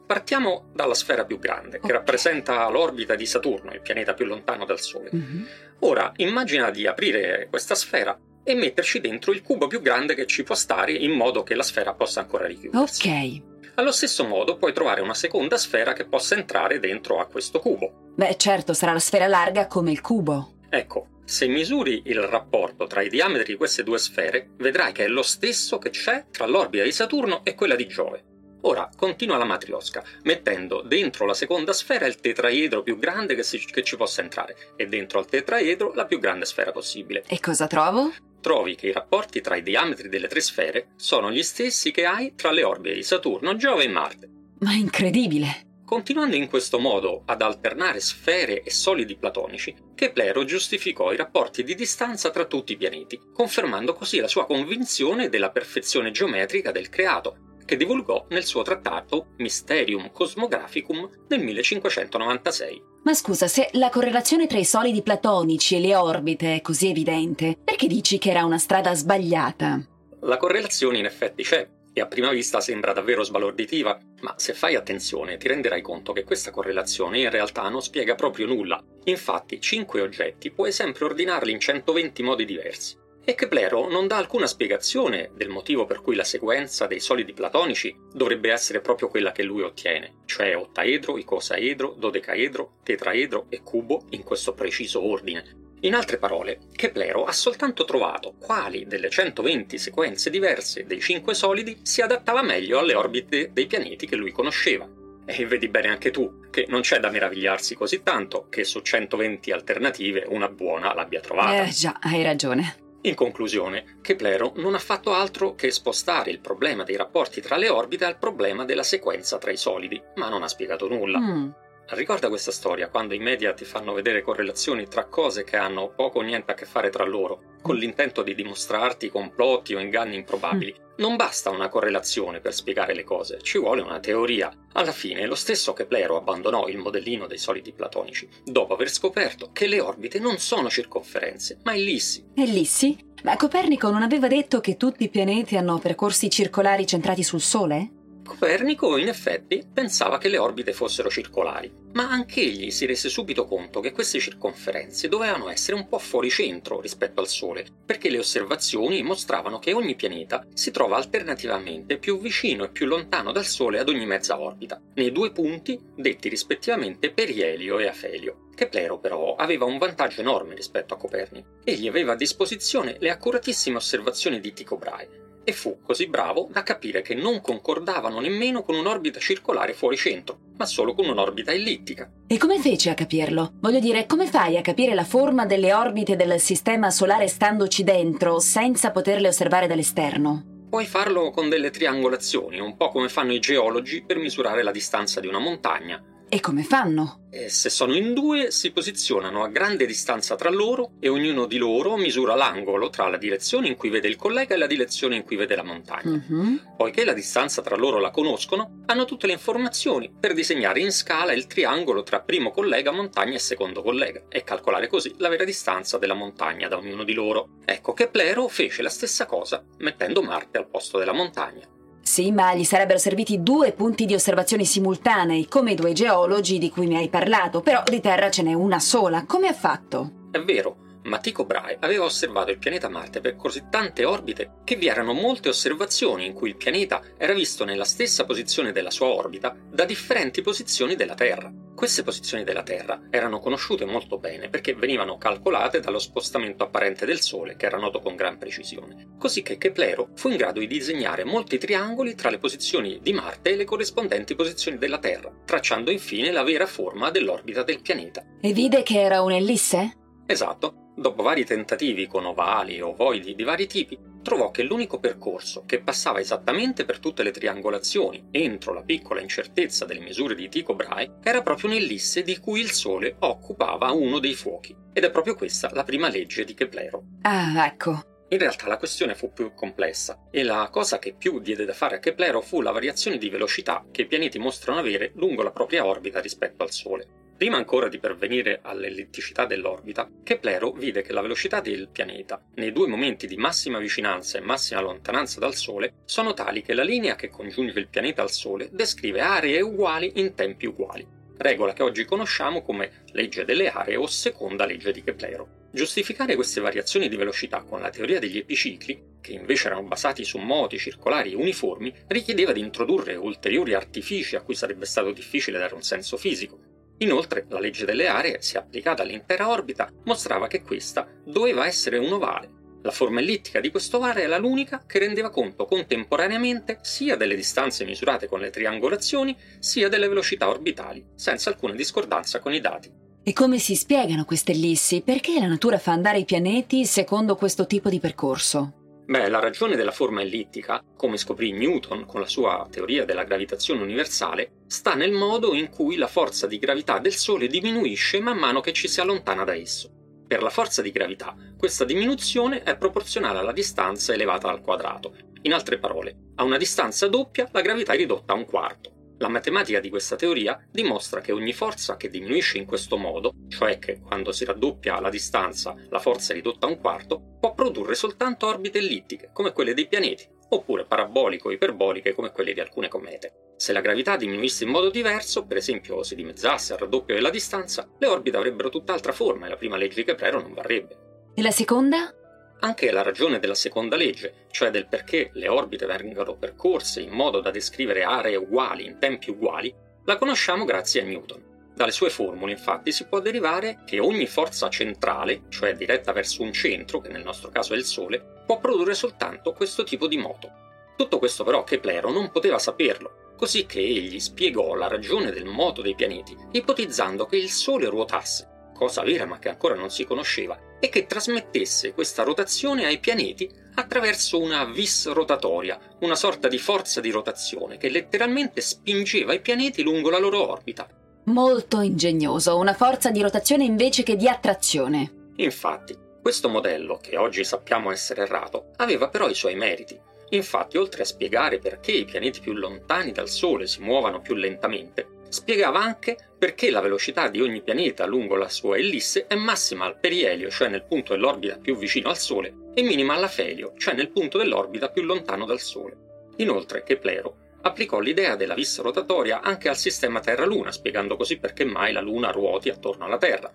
Partiamo 0.06 0.70
dalla 0.72 0.94
sfera 0.94 1.24
più 1.26 1.38
grande, 1.38 1.76
okay. 1.76 1.80
che 1.80 1.92
rappresenta 1.92 2.68
l'orbita 2.70 3.14
di 3.14 3.26
Saturno, 3.26 3.72
il 3.72 3.82
pianeta 3.82 4.14
più 4.14 4.24
lontano 4.24 4.64
dal 4.64 4.80
Sole. 4.80 5.10
Uh-huh. 5.12 5.44
Ora, 5.80 6.10
immagina 6.16 6.70
di 6.70 6.86
aprire 6.86 7.46
questa 7.50 7.74
sfera 7.74 8.18
e 8.42 8.54
metterci 8.54 9.00
dentro 9.00 9.32
il 9.32 9.42
cubo 9.42 9.66
più 9.66 9.80
grande 9.80 10.14
che 10.14 10.26
ci 10.26 10.42
può 10.42 10.54
stare 10.54 10.92
in 10.92 11.12
modo 11.12 11.42
che 11.42 11.54
la 11.54 11.62
sfera 11.62 11.94
possa 11.94 12.20
ancora 12.20 12.46
richiudersi. 12.46 13.08
Ok. 13.08 13.48
Allo 13.74 13.92
stesso 13.92 14.24
modo 14.24 14.56
puoi 14.56 14.72
trovare 14.72 15.00
una 15.00 15.14
seconda 15.14 15.56
sfera 15.56 15.92
che 15.92 16.04
possa 16.04 16.34
entrare 16.34 16.80
dentro 16.80 17.18
a 17.18 17.26
questo 17.26 17.60
cubo. 17.60 18.12
Beh, 18.14 18.36
certo, 18.36 18.74
sarà 18.74 18.92
la 18.92 18.98
sfera 18.98 19.26
larga 19.26 19.66
come 19.66 19.90
il 19.90 20.00
cubo. 20.00 20.54
Ecco, 20.68 21.06
se 21.24 21.46
misuri 21.46 22.02
il 22.06 22.20
rapporto 22.20 22.86
tra 22.86 23.02
i 23.02 23.08
diametri 23.08 23.52
di 23.52 23.56
queste 23.56 23.82
due 23.82 23.98
sfere, 23.98 24.50
vedrai 24.56 24.92
che 24.92 25.04
è 25.04 25.08
lo 25.08 25.22
stesso 25.22 25.78
che 25.78 25.90
c'è 25.90 26.26
tra 26.30 26.46
l'orbita 26.46 26.84
di 26.84 26.92
Saturno 26.92 27.44
e 27.44 27.54
quella 27.54 27.76
di 27.76 27.86
Giove. 27.86 28.24
Ora 28.62 28.90
continua 28.94 29.38
la 29.38 29.44
matriosca, 29.44 30.02
mettendo 30.24 30.82
dentro 30.82 31.24
la 31.24 31.34
seconda 31.34 31.72
sfera 31.72 32.06
il 32.06 32.16
tetraedro 32.16 32.82
più 32.82 32.98
grande 32.98 33.34
che, 33.34 33.42
si, 33.42 33.58
che, 33.64 33.82
ci 33.82 33.96
possa 33.96 34.20
entrare 34.20 34.56
e 34.76 34.86
dentro 34.86 35.18
al 35.18 35.26
tetraedro 35.26 35.94
la 35.94 36.04
più 36.04 36.18
grande 36.18 36.44
sfera 36.44 36.72
possibile. 36.72 37.22
E 37.26 37.40
cosa 37.40 37.66
trovo? 37.66 38.12
Trovi 38.40 38.74
che 38.74 38.88
i 38.88 38.92
rapporti 38.92 39.40
tra 39.40 39.56
i 39.56 39.62
diametri 39.62 40.08
delle 40.08 40.28
tre 40.28 40.40
sfere 40.40 40.88
sono 40.96 41.30
gli 41.30 41.42
stessi 41.42 41.90
che 41.90 42.06
hai 42.06 42.34
tra 42.34 42.50
le 42.50 42.64
orbite 42.64 42.94
di 42.94 43.02
Saturno, 43.02 43.56
Giove 43.56 43.84
e 43.84 43.88
Marte. 43.88 44.28
Ma 44.60 44.72
è 44.72 44.76
incredibile! 44.76 45.68
Continuando 45.84 46.36
in 46.36 46.48
questo 46.48 46.78
modo 46.78 47.22
ad 47.26 47.42
alternare 47.42 47.98
sfere 47.98 48.62
e 48.62 48.70
solidi 48.70 49.16
platonici, 49.16 49.74
Keplero 49.94 50.44
giustificò 50.44 51.12
i 51.12 51.16
rapporti 51.16 51.64
di 51.64 51.74
distanza 51.74 52.30
tra 52.30 52.44
tutti 52.44 52.72
i 52.72 52.76
pianeti, 52.76 53.20
confermando 53.34 53.92
così 53.92 54.20
la 54.20 54.28
sua 54.28 54.46
convinzione 54.46 55.28
della 55.28 55.50
perfezione 55.50 56.12
geometrica 56.12 56.70
del 56.70 56.88
creato, 56.88 57.49
che 57.70 57.76
divulgò 57.76 58.26
nel 58.30 58.44
suo 58.44 58.62
trattato 58.62 59.28
Mysterium 59.36 60.10
Cosmographicum 60.10 61.08
nel 61.28 61.40
1596. 61.40 62.82
Ma 63.04 63.14
scusa, 63.14 63.46
se 63.46 63.68
la 63.74 63.90
correlazione 63.90 64.48
tra 64.48 64.58
i 64.58 64.64
solidi 64.64 65.02
platonici 65.02 65.76
e 65.76 65.78
le 65.78 65.94
orbite 65.94 66.56
è 66.56 66.60
così 66.62 66.88
evidente, 66.88 67.56
perché 67.62 67.86
dici 67.86 68.18
che 68.18 68.30
era 68.30 68.44
una 68.44 68.58
strada 68.58 68.92
sbagliata? 68.92 69.86
La 70.22 70.36
correlazione 70.36 70.98
in 70.98 71.04
effetti 71.04 71.44
c'è, 71.44 71.64
e 71.92 72.00
a 72.00 72.06
prima 72.06 72.30
vista 72.30 72.60
sembra 72.60 72.92
davvero 72.92 73.22
sbalorditiva, 73.22 73.96
ma 74.22 74.34
se 74.36 74.52
fai 74.52 74.74
attenzione 74.74 75.36
ti 75.36 75.46
renderai 75.46 75.80
conto 75.80 76.12
che 76.12 76.24
questa 76.24 76.50
correlazione 76.50 77.20
in 77.20 77.30
realtà 77.30 77.68
non 77.68 77.82
spiega 77.82 78.16
proprio 78.16 78.46
nulla. 78.46 78.82
Infatti, 79.04 79.60
5 79.60 80.00
oggetti 80.00 80.50
puoi 80.50 80.72
sempre 80.72 81.04
ordinarli 81.04 81.52
in 81.52 81.60
120 81.60 82.22
modi 82.24 82.44
diversi. 82.44 82.96
E 83.30 83.36
Keplero 83.36 83.88
non 83.88 84.08
dà 84.08 84.16
alcuna 84.16 84.48
spiegazione 84.48 85.30
del 85.36 85.50
motivo 85.50 85.86
per 85.86 86.02
cui 86.02 86.16
la 86.16 86.24
sequenza 86.24 86.88
dei 86.88 86.98
solidi 86.98 87.32
platonici 87.32 87.94
dovrebbe 88.12 88.50
essere 88.50 88.80
proprio 88.80 89.06
quella 89.06 89.30
che 89.30 89.44
lui 89.44 89.62
ottiene, 89.62 90.22
cioè 90.24 90.56
ottaedro, 90.56 91.16
icosaedro, 91.16 91.94
dodecaedro, 91.96 92.78
tetraedro 92.82 93.46
e 93.48 93.62
cubo 93.62 94.06
in 94.10 94.24
questo 94.24 94.52
preciso 94.52 95.08
ordine. 95.08 95.76
In 95.82 95.94
altre 95.94 96.18
parole, 96.18 96.58
Keplero 96.74 97.22
ha 97.22 97.30
soltanto 97.30 97.84
trovato 97.84 98.34
quali 98.36 98.84
delle 98.88 99.08
120 99.08 99.78
sequenze 99.78 100.28
diverse 100.28 100.84
dei 100.84 100.98
cinque 100.98 101.34
solidi 101.34 101.78
si 101.82 102.02
adattava 102.02 102.42
meglio 102.42 102.80
alle 102.80 102.96
orbite 102.96 103.50
dei 103.52 103.68
pianeti 103.68 104.08
che 104.08 104.16
lui 104.16 104.32
conosceva. 104.32 104.88
E 105.24 105.46
vedi 105.46 105.68
bene 105.68 105.86
anche 105.86 106.10
tu 106.10 106.48
che 106.50 106.66
non 106.68 106.80
c'è 106.80 106.98
da 106.98 107.10
meravigliarsi 107.10 107.76
così 107.76 108.02
tanto 108.02 108.48
che 108.50 108.64
su 108.64 108.80
120 108.80 109.52
alternative 109.52 110.24
una 110.26 110.48
buona 110.48 110.92
l'abbia 110.94 111.20
trovata. 111.20 111.62
Eh 111.62 111.70
già, 111.70 111.96
hai 112.02 112.24
ragione. 112.24 112.88
In 113.02 113.14
conclusione, 113.14 113.98
Keplero 114.02 114.52
non 114.56 114.74
ha 114.74 114.78
fatto 114.78 115.12
altro 115.14 115.54
che 115.54 115.70
spostare 115.70 116.30
il 116.30 116.40
problema 116.40 116.82
dei 116.82 116.96
rapporti 116.96 117.40
tra 117.40 117.56
le 117.56 117.70
orbite 117.70 118.04
al 118.04 118.18
problema 118.18 118.64
della 118.64 118.82
sequenza 118.82 119.38
tra 119.38 119.50
i 119.50 119.56
solidi, 119.56 120.00
ma 120.16 120.28
non 120.28 120.42
ha 120.42 120.48
spiegato 120.48 120.86
nulla. 120.86 121.18
Mm. 121.18 121.50
Ricorda 121.92 122.28
questa 122.28 122.52
storia 122.52 122.88
quando 122.88 123.14
i 123.14 123.18
media 123.18 123.52
ti 123.52 123.64
fanno 123.64 123.92
vedere 123.92 124.22
correlazioni 124.22 124.86
tra 124.86 125.06
cose 125.06 125.42
che 125.42 125.56
hanno 125.56 125.88
poco 125.88 126.20
o 126.20 126.22
niente 126.22 126.52
a 126.52 126.54
che 126.54 126.64
fare 126.64 126.88
tra 126.88 127.04
loro, 127.04 127.56
con 127.60 127.74
l'intento 127.74 128.22
di 128.22 128.36
dimostrarti 128.36 129.10
complotti 129.10 129.74
o 129.74 129.80
inganni 129.80 130.14
improbabili. 130.14 130.72
Non 130.98 131.16
basta 131.16 131.50
una 131.50 131.68
correlazione 131.68 132.38
per 132.38 132.54
spiegare 132.54 132.94
le 132.94 133.02
cose, 133.02 133.40
ci 133.42 133.58
vuole 133.58 133.80
una 133.80 133.98
teoria. 133.98 134.52
Alla 134.74 134.92
fine, 134.92 135.26
lo 135.26 135.34
stesso 135.34 135.72
Keplero 135.72 136.16
abbandonò 136.16 136.68
il 136.68 136.78
modellino 136.78 137.26
dei 137.26 137.38
solidi 137.38 137.72
platonici, 137.72 138.28
dopo 138.44 138.74
aver 138.74 138.88
scoperto 138.88 139.50
che 139.52 139.66
le 139.66 139.80
orbite 139.80 140.20
non 140.20 140.38
sono 140.38 140.70
circonferenze, 140.70 141.58
ma 141.64 141.74
ellissi. 141.74 142.24
Ellissi? 142.36 142.96
Ma 143.24 143.36
Copernico 143.36 143.90
non 143.90 144.02
aveva 144.02 144.28
detto 144.28 144.60
che 144.60 144.76
tutti 144.76 145.02
i 145.02 145.10
pianeti 145.10 145.56
hanno 145.56 145.78
percorsi 145.78 146.30
circolari 146.30 146.86
centrati 146.86 147.24
sul 147.24 147.40
Sole? 147.40 147.98
Copernico, 148.24 148.96
in 148.96 149.08
effetti, 149.08 149.62
pensava 149.72 150.18
che 150.18 150.28
le 150.28 150.38
orbite 150.38 150.72
fossero 150.72 151.10
circolari, 151.10 151.70
ma 151.92 152.08
anch'egli 152.10 152.70
si 152.70 152.86
rese 152.86 153.08
subito 153.08 153.44
conto 153.44 153.80
che 153.80 153.92
queste 153.92 154.20
circonferenze 154.20 155.08
dovevano 155.08 155.48
essere 155.48 155.76
un 155.76 155.88
po' 155.88 155.98
fuori 155.98 156.30
centro 156.30 156.80
rispetto 156.80 157.20
al 157.20 157.28
Sole, 157.28 157.66
perché 157.84 158.08
le 158.08 158.18
osservazioni 158.18 159.02
mostravano 159.02 159.58
che 159.58 159.72
ogni 159.72 159.96
pianeta 159.96 160.46
si 160.54 160.70
trova 160.70 160.96
alternativamente 160.96 161.98
più 161.98 162.20
vicino 162.20 162.64
e 162.64 162.70
più 162.70 162.86
lontano 162.86 163.32
dal 163.32 163.46
Sole 163.46 163.78
ad 163.78 163.88
ogni 163.88 164.06
mezza 164.06 164.40
orbita, 164.40 164.80
nei 164.94 165.12
due 165.12 165.32
punti 165.32 165.78
detti 165.94 166.28
rispettivamente 166.28 167.10
perielio 167.10 167.78
e 167.78 167.88
afelio. 167.88 168.48
Keplero 168.54 168.98
però 168.98 169.36
aveva 169.36 169.64
un 169.64 169.78
vantaggio 169.78 170.20
enorme 170.20 170.54
rispetto 170.54 170.94
a 170.94 170.98
Copernico. 170.98 171.60
Egli 171.64 171.88
aveva 171.88 172.12
a 172.12 172.16
disposizione 172.16 172.96
le 173.00 173.10
accuratissime 173.10 173.76
osservazioni 173.76 174.38
di 174.38 174.52
Tycho 174.52 174.76
Brahe, 174.76 175.08
e 175.44 175.52
fu 175.52 175.78
così 175.82 176.06
bravo 176.06 176.48
da 176.50 176.62
capire 176.62 177.02
che 177.02 177.14
non 177.14 177.40
concordavano 177.40 178.20
nemmeno 178.20 178.62
con 178.62 178.74
un'orbita 178.74 179.18
circolare 179.18 179.72
fuori 179.72 179.96
centro, 179.96 180.38
ma 180.56 180.66
solo 180.66 180.94
con 180.94 181.08
un'orbita 181.08 181.52
ellittica. 181.52 182.10
E 182.26 182.36
come 182.36 182.58
fece 182.60 182.90
a 182.90 182.94
capirlo? 182.94 183.52
Voglio 183.60 183.80
dire, 183.80 184.06
come 184.06 184.26
fai 184.26 184.56
a 184.56 184.62
capire 184.62 184.94
la 184.94 185.04
forma 185.04 185.46
delle 185.46 185.72
orbite 185.72 186.16
del 186.16 186.40
sistema 186.40 186.90
solare 186.90 187.28
standoci 187.28 187.84
dentro, 187.84 188.38
senza 188.38 188.90
poterle 188.90 189.28
osservare 189.28 189.66
dall'esterno? 189.66 190.44
Puoi 190.70 190.86
farlo 190.86 191.30
con 191.30 191.48
delle 191.48 191.70
triangolazioni, 191.70 192.60
un 192.60 192.76
po' 192.76 192.90
come 192.90 193.08
fanno 193.08 193.32
i 193.32 193.40
geologi 193.40 194.04
per 194.06 194.18
misurare 194.18 194.62
la 194.62 194.70
distanza 194.70 195.18
di 195.18 195.26
una 195.26 195.40
montagna, 195.40 196.00
e 196.32 196.38
come 196.38 196.62
fanno? 196.62 197.26
E 197.28 197.48
se 197.48 197.68
sono 197.68 197.92
in 197.94 198.14
due, 198.14 198.52
si 198.52 198.70
posizionano 198.70 199.42
a 199.42 199.48
grande 199.48 199.84
distanza 199.84 200.36
tra 200.36 200.48
loro 200.48 200.92
e 201.00 201.08
ognuno 201.08 201.46
di 201.46 201.58
loro 201.58 201.96
misura 201.96 202.36
l'angolo 202.36 202.88
tra 202.88 203.08
la 203.08 203.16
direzione 203.16 203.66
in 203.66 203.74
cui 203.74 203.90
vede 203.90 204.06
il 204.06 204.14
collega 204.14 204.54
e 204.54 204.58
la 204.58 204.68
direzione 204.68 205.16
in 205.16 205.24
cui 205.24 205.34
vede 205.34 205.56
la 205.56 205.64
montagna. 205.64 206.24
Uh-huh. 206.28 206.60
Poiché 206.76 207.04
la 207.04 207.14
distanza 207.14 207.62
tra 207.62 207.74
loro 207.74 207.98
la 207.98 208.10
conoscono, 208.10 208.82
hanno 208.86 209.06
tutte 209.06 209.26
le 209.26 209.32
informazioni 209.32 210.12
per 210.18 210.32
disegnare 210.32 210.78
in 210.80 210.92
scala 210.92 211.32
il 211.32 211.48
triangolo 211.48 212.04
tra 212.04 212.20
primo 212.20 212.52
collega, 212.52 212.92
montagna 212.92 213.34
e 213.34 213.40
secondo 213.40 213.82
collega 213.82 214.22
e 214.28 214.44
calcolare 214.44 214.86
così 214.86 215.12
la 215.18 215.28
vera 215.28 215.44
distanza 215.44 215.98
della 215.98 216.14
montagna 216.14 216.68
da 216.68 216.78
ognuno 216.78 217.02
di 217.02 217.12
loro. 217.12 217.58
Ecco 217.64 217.92
che 217.92 218.06
Plero 218.06 218.46
fece 218.46 218.82
la 218.82 218.88
stessa 218.88 219.26
cosa, 219.26 219.64
mettendo 219.78 220.22
Marte 220.22 220.58
al 220.58 220.68
posto 220.68 220.96
della 220.96 221.12
montagna. 221.12 221.78
Sì, 222.10 222.32
ma 222.32 222.56
gli 222.56 222.64
sarebbero 222.64 222.98
serviti 222.98 223.40
due 223.40 223.70
punti 223.70 224.04
di 224.04 224.14
osservazione 224.14 224.64
simultanei, 224.64 225.46
come 225.46 225.70
i 225.70 225.74
due 225.76 225.92
geologi 225.92 226.58
di 226.58 226.68
cui 226.68 226.88
mi 226.88 226.96
hai 226.96 227.08
parlato, 227.08 227.60
però 227.60 227.84
di 227.86 228.00
Terra 228.00 228.32
ce 228.32 228.42
n'è 228.42 228.52
una 228.52 228.80
sola. 228.80 229.26
Come 229.26 229.46
ha 229.46 229.52
fatto? 229.52 230.26
È 230.32 230.40
vero, 230.40 230.98
ma 231.04 231.18
Tycho 231.18 231.44
Brahe 231.44 231.76
aveva 231.78 232.02
osservato 232.02 232.50
il 232.50 232.58
pianeta 232.58 232.88
Marte 232.88 233.20
per 233.20 233.36
così 233.36 233.66
tante 233.70 234.04
orbite 234.04 234.54
che 234.64 234.74
vi 234.74 234.88
erano 234.88 235.12
molte 235.12 235.50
osservazioni 235.50 236.26
in 236.26 236.32
cui 236.32 236.48
il 236.48 236.56
pianeta 236.56 237.00
era 237.16 237.32
visto 237.32 237.64
nella 237.64 237.84
stessa 237.84 238.24
posizione 238.24 238.72
della 238.72 238.90
sua 238.90 239.06
orbita 239.06 239.54
da 239.70 239.84
differenti 239.84 240.42
posizioni 240.42 240.96
della 240.96 241.14
Terra. 241.14 241.59
Queste 241.74 242.02
posizioni 242.02 242.44
della 242.44 242.62
Terra 242.62 243.00
erano 243.10 243.40
conosciute 243.40 243.84
molto 243.84 244.18
bene 244.18 244.48
perché 244.48 244.74
venivano 244.74 245.16
calcolate 245.16 245.80
dallo 245.80 245.98
spostamento 245.98 246.64
apparente 246.64 247.06
del 247.06 247.20
Sole, 247.20 247.56
che 247.56 247.66
era 247.66 247.78
noto 247.78 248.00
con 248.00 248.16
gran 248.16 248.36
precisione, 248.36 249.14
così 249.18 249.42
che 249.42 249.56
Keplero 249.56 250.10
fu 250.14 250.28
in 250.28 250.36
grado 250.36 250.60
di 250.60 250.66
disegnare 250.66 251.24
molti 251.24 251.56
triangoli 251.58 252.14
tra 252.14 252.30
le 252.30 252.38
posizioni 252.38 253.00
di 253.00 253.12
Marte 253.12 253.50
e 253.50 253.56
le 253.56 253.64
corrispondenti 253.64 254.34
posizioni 254.34 254.76
della 254.76 254.98
Terra, 254.98 255.32
tracciando 255.44 255.90
infine 255.90 256.30
la 256.30 256.42
vera 256.42 256.66
forma 256.66 257.10
dell'orbita 257.10 257.62
del 257.62 257.80
pianeta. 257.80 258.24
E 258.40 258.52
vide 258.52 258.82
che 258.82 259.00
era 259.00 259.22
un'ellisse? 259.22 259.96
Esatto, 260.26 260.80
Dopo 261.00 261.22
vari 261.22 261.46
tentativi 261.46 262.06
con 262.06 262.26
ovali 262.26 262.76
e 262.76 262.82
ovoidi 262.82 263.34
di 263.34 263.42
vari 263.42 263.66
tipi, 263.66 263.98
trovò 264.22 264.50
che 264.50 264.62
l'unico 264.62 264.98
percorso 264.98 265.64
che 265.66 265.80
passava 265.80 266.20
esattamente 266.20 266.84
per 266.84 266.98
tutte 266.98 267.22
le 267.22 267.30
triangolazioni 267.30 268.28
entro 268.30 268.72
la 268.72 268.82
piccola 268.82 269.20
incertezza 269.20 269.84
delle 269.84 270.00
misure 270.00 270.34
di 270.34 270.48
Tycho 270.48 270.74
Brahe 270.74 271.18
era 271.22 271.42
proprio 271.42 271.70
un'ellisse 271.70 272.22
di 272.22 272.38
cui 272.38 272.60
il 272.60 272.70
Sole 272.70 273.16
occupava 273.20 273.90
uno 273.90 274.18
dei 274.18 274.34
fuochi. 274.34 274.76
Ed 274.92 275.04
è 275.04 275.10
proprio 275.10 275.34
questa 275.34 275.70
la 275.72 275.84
prima 275.84 276.08
legge 276.08 276.44
di 276.44 276.54
Keplero. 276.54 277.04
Ah, 277.22 277.66
ecco. 277.66 278.08
In 278.32 278.38
realtà 278.38 278.68
la 278.68 278.76
questione 278.76 279.16
fu 279.16 279.32
più 279.32 279.54
complessa 279.54 280.28
e 280.30 280.44
la 280.44 280.68
cosa 280.70 281.00
che 281.00 281.14
più 281.14 281.40
diede 281.40 281.64
da 281.64 281.72
fare 281.72 281.96
a 281.96 281.98
Keplero 281.98 282.40
fu 282.40 282.60
la 282.60 282.70
variazione 282.70 283.18
di 283.18 283.28
velocità 283.28 283.84
che 283.90 284.02
i 284.02 284.06
pianeti 284.06 284.38
mostrano 284.38 284.78
avere 284.78 285.10
lungo 285.16 285.42
la 285.42 285.50
propria 285.50 285.84
orbita 285.84 286.20
rispetto 286.20 286.62
al 286.62 286.70
Sole. 286.70 287.19
Prima 287.40 287.56
ancora 287.56 287.88
di 287.88 287.98
pervenire 287.98 288.58
all'ellitticità 288.60 289.46
dell'orbita, 289.46 290.06
Keplero 290.22 290.72
vide 290.72 291.00
che 291.00 291.14
la 291.14 291.22
velocità 291.22 291.62
del 291.62 291.88
pianeta, 291.88 292.38
nei 292.56 292.70
due 292.70 292.86
momenti 292.86 293.26
di 293.26 293.38
massima 293.38 293.78
vicinanza 293.78 294.36
e 294.36 294.42
massima 294.42 294.82
lontananza 294.82 295.40
dal 295.40 295.54
Sole, 295.54 295.94
sono 296.04 296.34
tali 296.34 296.60
che 296.60 296.74
la 296.74 296.82
linea 296.82 297.16
che 297.16 297.30
congiunge 297.30 297.78
il 297.78 297.88
pianeta 297.88 298.20
al 298.20 298.30
Sole 298.30 298.68
descrive 298.70 299.22
aree 299.22 299.62
uguali 299.62 300.12
in 300.16 300.34
tempi 300.34 300.66
uguali, 300.66 301.06
regola 301.38 301.72
che 301.72 301.82
oggi 301.82 302.04
conosciamo 302.04 302.60
come 302.60 303.04
legge 303.12 303.46
delle 303.46 303.70
aree 303.70 303.96
o 303.96 304.06
seconda 304.06 304.66
legge 304.66 304.92
di 304.92 305.02
Keplero. 305.02 305.68
Giustificare 305.72 306.34
queste 306.34 306.60
variazioni 306.60 307.08
di 307.08 307.16
velocità 307.16 307.62
con 307.62 307.80
la 307.80 307.88
teoria 307.88 308.18
degli 308.18 308.36
epicicli, 308.36 309.16
che 309.18 309.32
invece 309.32 309.68
erano 309.68 309.84
basati 309.84 310.24
su 310.24 310.36
moti 310.36 310.76
circolari 310.76 311.32
uniformi, 311.32 311.90
richiedeva 312.08 312.52
di 312.52 312.60
introdurre 312.60 313.14
ulteriori 313.14 313.72
artifici 313.72 314.36
a 314.36 314.42
cui 314.42 314.54
sarebbe 314.54 314.84
stato 314.84 315.10
difficile 315.10 315.58
dare 315.58 315.74
un 315.74 315.82
senso 315.82 316.18
fisico, 316.18 316.69
Inoltre, 317.02 317.46
la 317.48 317.60
legge 317.60 317.86
delle 317.86 318.08
aree, 318.08 318.42
se 318.42 318.58
applicata 318.58 319.02
all'intera 319.02 319.48
orbita, 319.48 319.90
mostrava 320.04 320.46
che 320.48 320.62
questa 320.62 321.08
doveva 321.24 321.66
essere 321.66 321.96
un 321.96 322.12
ovale. 322.12 322.58
La 322.82 322.90
forma 322.90 323.20
ellittica 323.20 323.60
di 323.60 323.70
questo 323.70 323.98
ovale 323.98 324.22
era 324.22 324.38
l'unica 324.38 324.82
che 324.86 324.98
rendeva 324.98 325.30
conto 325.30 325.66
contemporaneamente 325.66 326.78
sia 326.82 327.16
delle 327.16 327.36
distanze 327.36 327.84
misurate 327.84 328.26
con 328.26 328.40
le 328.40 328.50
triangolazioni, 328.50 329.36
sia 329.58 329.88
delle 329.88 330.08
velocità 330.08 330.48
orbitali, 330.48 331.04
senza 331.14 331.50
alcuna 331.50 331.74
discordanza 331.74 332.38
con 332.38 332.52
i 332.52 332.60
dati. 332.60 332.90
E 333.22 333.32
come 333.32 333.58
si 333.58 333.74
spiegano 333.76 334.24
queste 334.24 334.52
ellissi? 334.52 335.02
Perché 335.02 335.38
la 335.38 335.46
natura 335.46 335.78
fa 335.78 335.92
andare 335.92 336.18
i 336.18 336.24
pianeti 336.24 336.86
secondo 336.86 337.36
questo 337.36 337.66
tipo 337.66 337.90
di 337.90 338.00
percorso? 338.00 338.79
Beh, 339.10 339.28
la 339.28 339.40
ragione 339.40 339.74
della 339.74 339.90
forma 339.90 340.22
ellittica, 340.22 340.84
come 340.96 341.16
scoprì 341.16 341.50
Newton 341.50 342.06
con 342.06 342.20
la 342.20 342.28
sua 342.28 342.68
teoria 342.70 343.04
della 343.04 343.24
gravitazione 343.24 343.82
universale, 343.82 344.60
sta 344.68 344.94
nel 344.94 345.10
modo 345.10 345.52
in 345.52 345.68
cui 345.68 345.96
la 345.96 346.06
forza 346.06 346.46
di 346.46 346.60
gravità 346.60 347.00
del 347.00 347.14
Sole 347.14 347.48
diminuisce 347.48 348.20
man 348.20 348.38
mano 348.38 348.60
che 348.60 348.72
ci 348.72 348.86
si 348.86 349.00
allontana 349.00 349.42
da 349.42 349.52
esso. 349.52 349.90
Per 350.28 350.40
la 350.40 350.48
forza 350.48 350.80
di 350.80 350.92
gravità, 350.92 351.34
questa 351.58 351.84
diminuzione 351.84 352.62
è 352.62 352.76
proporzionale 352.76 353.40
alla 353.40 353.50
distanza 353.50 354.12
elevata 354.12 354.48
al 354.48 354.60
quadrato. 354.60 355.16
In 355.42 355.54
altre 355.54 355.80
parole, 355.80 356.16
a 356.36 356.44
una 356.44 356.56
distanza 356.56 357.08
doppia 357.08 357.48
la 357.50 357.62
gravità 357.62 357.94
è 357.94 357.96
ridotta 357.96 358.32
a 358.32 358.36
un 358.36 358.44
quarto. 358.44 358.99
La 359.20 359.28
matematica 359.28 359.80
di 359.80 359.90
questa 359.90 360.16
teoria 360.16 360.58
dimostra 360.70 361.20
che 361.20 361.30
ogni 361.30 361.52
forza 361.52 361.98
che 361.98 362.08
diminuisce 362.08 362.56
in 362.56 362.64
questo 362.64 362.96
modo, 362.96 363.34
cioè 363.48 363.78
che 363.78 364.00
quando 364.00 364.32
si 364.32 364.46
raddoppia 364.46 364.98
la 364.98 365.10
distanza 365.10 365.74
la 365.90 365.98
forza 365.98 366.32
è 366.32 366.36
ridotta 366.36 366.66
a 366.66 366.70
un 366.70 366.80
quarto, 366.80 367.36
può 367.38 367.52
produrre 367.52 367.94
soltanto 367.94 368.46
orbite 368.46 368.78
ellittiche, 368.78 369.28
come 369.34 369.52
quelle 369.52 369.74
dei 369.74 369.88
pianeti, 369.88 370.26
oppure 370.48 370.86
parabolico-iperboliche 370.86 372.14
come 372.14 372.32
quelle 372.32 372.54
di 372.54 372.60
alcune 372.60 372.88
comete. 372.88 373.52
Se 373.56 373.74
la 373.74 373.82
gravità 373.82 374.16
diminuisse 374.16 374.64
in 374.64 374.70
modo 374.70 374.88
diverso, 374.88 375.44
per 375.44 375.58
esempio 375.58 376.02
si 376.02 376.14
dimezzasse 376.14 376.72
al 376.72 376.78
raddoppio 376.78 377.14
della 377.14 377.28
distanza, 377.28 377.86
le 377.98 378.06
orbite 378.06 378.38
avrebbero 378.38 378.70
tutt'altra 378.70 379.12
forma 379.12 379.44
e 379.44 379.48
la 379.50 379.56
prima 379.56 379.76
legge 379.76 379.96
di 379.96 380.04
Keplero 380.04 380.40
non 380.40 380.54
varrebbe. 380.54 380.96
E 381.34 381.42
la 381.42 381.50
seconda? 381.50 382.14
Anche 382.62 382.90
la 382.90 383.02
ragione 383.02 383.38
della 383.38 383.54
seconda 383.54 383.96
legge, 383.96 384.46
cioè 384.50 384.70
del 384.70 384.86
perché 384.86 385.30
le 385.32 385.48
orbite 385.48 385.86
vengano 385.86 386.36
percorse 386.36 387.00
in 387.00 387.10
modo 387.10 387.40
da 387.40 387.50
descrivere 387.50 388.02
aree 388.02 388.36
uguali 388.36 388.84
in 388.84 388.98
tempi 388.98 389.30
uguali, 389.30 389.74
la 390.04 390.18
conosciamo 390.18 390.66
grazie 390.66 391.00
a 391.00 391.04
Newton. 391.04 391.72
Dalle 391.74 391.90
sue 391.90 392.10
formule, 392.10 392.52
infatti, 392.52 392.92
si 392.92 393.06
può 393.06 393.20
derivare 393.20 393.78
che 393.86 393.98
ogni 393.98 394.26
forza 394.26 394.68
centrale, 394.68 395.44
cioè 395.48 395.74
diretta 395.74 396.12
verso 396.12 396.42
un 396.42 396.52
centro, 396.52 397.00
che 397.00 397.08
nel 397.08 397.24
nostro 397.24 397.48
caso 397.48 397.72
è 397.72 397.78
il 397.78 397.86
Sole, 397.86 398.42
può 398.44 398.58
produrre 398.58 398.92
soltanto 398.92 399.54
questo 399.54 399.82
tipo 399.82 400.06
di 400.06 400.18
moto. 400.18 400.52
Tutto 400.96 401.18
questo 401.18 401.44
però 401.44 401.64
Keplero 401.64 402.10
non 402.10 402.30
poteva 402.30 402.58
saperlo, 402.58 403.32
così 403.38 403.64
che 403.64 403.78
egli 403.78 404.20
spiegò 404.20 404.74
la 404.74 404.86
ragione 404.86 405.30
del 405.30 405.46
moto 405.46 405.80
dei 405.80 405.94
pianeti, 405.94 406.36
ipotizzando 406.52 407.24
che 407.24 407.36
il 407.36 407.48
Sole 407.48 407.86
ruotasse, 407.86 408.70
cosa 408.74 409.02
vera 409.02 409.24
ma 409.24 409.38
che 409.38 409.48
ancora 409.48 409.74
non 409.74 409.88
si 409.88 410.04
conosceva, 410.04 410.68
e 410.80 410.88
che 410.88 411.06
trasmettesse 411.06 411.92
questa 411.92 412.22
rotazione 412.24 412.86
ai 412.86 412.98
pianeti 412.98 413.48
attraverso 413.74 414.40
una 414.40 414.64
vis 414.64 415.08
rotatoria, 415.12 415.78
una 416.00 416.16
sorta 416.16 416.48
di 416.48 416.58
forza 416.58 417.00
di 417.00 417.10
rotazione 417.10 417.76
che 417.76 417.88
letteralmente 417.88 418.60
spingeva 418.60 419.32
i 419.32 419.40
pianeti 419.40 419.82
lungo 419.82 420.10
la 420.10 420.18
loro 420.18 420.50
orbita. 420.50 420.88
Molto 421.24 421.80
ingegnoso, 421.80 422.56
una 422.56 422.74
forza 422.74 423.10
di 423.10 423.20
rotazione 423.20 423.64
invece 423.64 424.02
che 424.02 424.16
di 424.16 424.28
attrazione. 424.28 425.28
Infatti, 425.36 425.96
questo 426.20 426.48
modello, 426.48 426.98
che 427.00 427.16
oggi 427.16 427.44
sappiamo 427.44 427.90
essere 427.90 428.22
errato, 428.22 428.70
aveva 428.76 429.08
però 429.08 429.28
i 429.28 429.34
suoi 429.34 429.54
meriti. 429.54 429.98
Infatti, 430.30 430.76
oltre 430.76 431.02
a 431.02 431.06
spiegare 431.06 431.58
perché 431.58 431.92
i 431.92 432.04
pianeti 432.04 432.40
più 432.40 432.52
lontani 432.52 433.12
dal 433.12 433.28
Sole 433.28 433.66
si 433.66 433.80
muovano 433.80 434.20
più 434.20 434.34
lentamente, 434.34 435.06
spiegava 435.30 435.80
anche 435.80 436.16
perché 436.36 436.70
la 436.70 436.80
velocità 436.80 437.28
di 437.28 437.40
ogni 437.40 437.62
pianeta 437.62 438.04
lungo 438.04 438.36
la 438.36 438.48
sua 438.48 438.76
ellisse 438.76 439.26
è 439.26 439.34
massima 439.36 439.86
al 439.86 439.98
perielio, 439.98 440.50
cioè 440.50 440.68
nel 440.68 440.84
punto 440.84 441.14
dell'orbita 441.14 441.56
più 441.56 441.76
vicino 441.76 442.08
al 442.08 442.18
Sole, 442.18 442.54
e 442.74 442.82
minima 442.82 443.14
all'afelio, 443.14 443.72
cioè 443.78 443.94
nel 443.94 444.10
punto 444.10 444.38
dell'orbita 444.38 444.90
più 444.90 445.02
lontano 445.02 445.46
dal 445.46 445.60
Sole. 445.60 445.96
Inoltre, 446.36 446.82
Keplero 446.82 447.36
applicò 447.62 448.00
l'idea 448.00 448.36
della 448.36 448.54
vis 448.54 448.80
rotatoria 448.80 449.40
anche 449.40 449.68
al 449.68 449.76
sistema 449.76 450.20
Terra-Luna, 450.20 450.72
spiegando 450.72 451.16
così 451.16 451.38
perché 451.38 451.64
mai 451.64 451.92
la 451.92 452.00
Luna 452.00 452.30
ruoti 452.30 452.70
attorno 452.70 453.04
alla 453.04 453.18
Terra. 453.18 453.52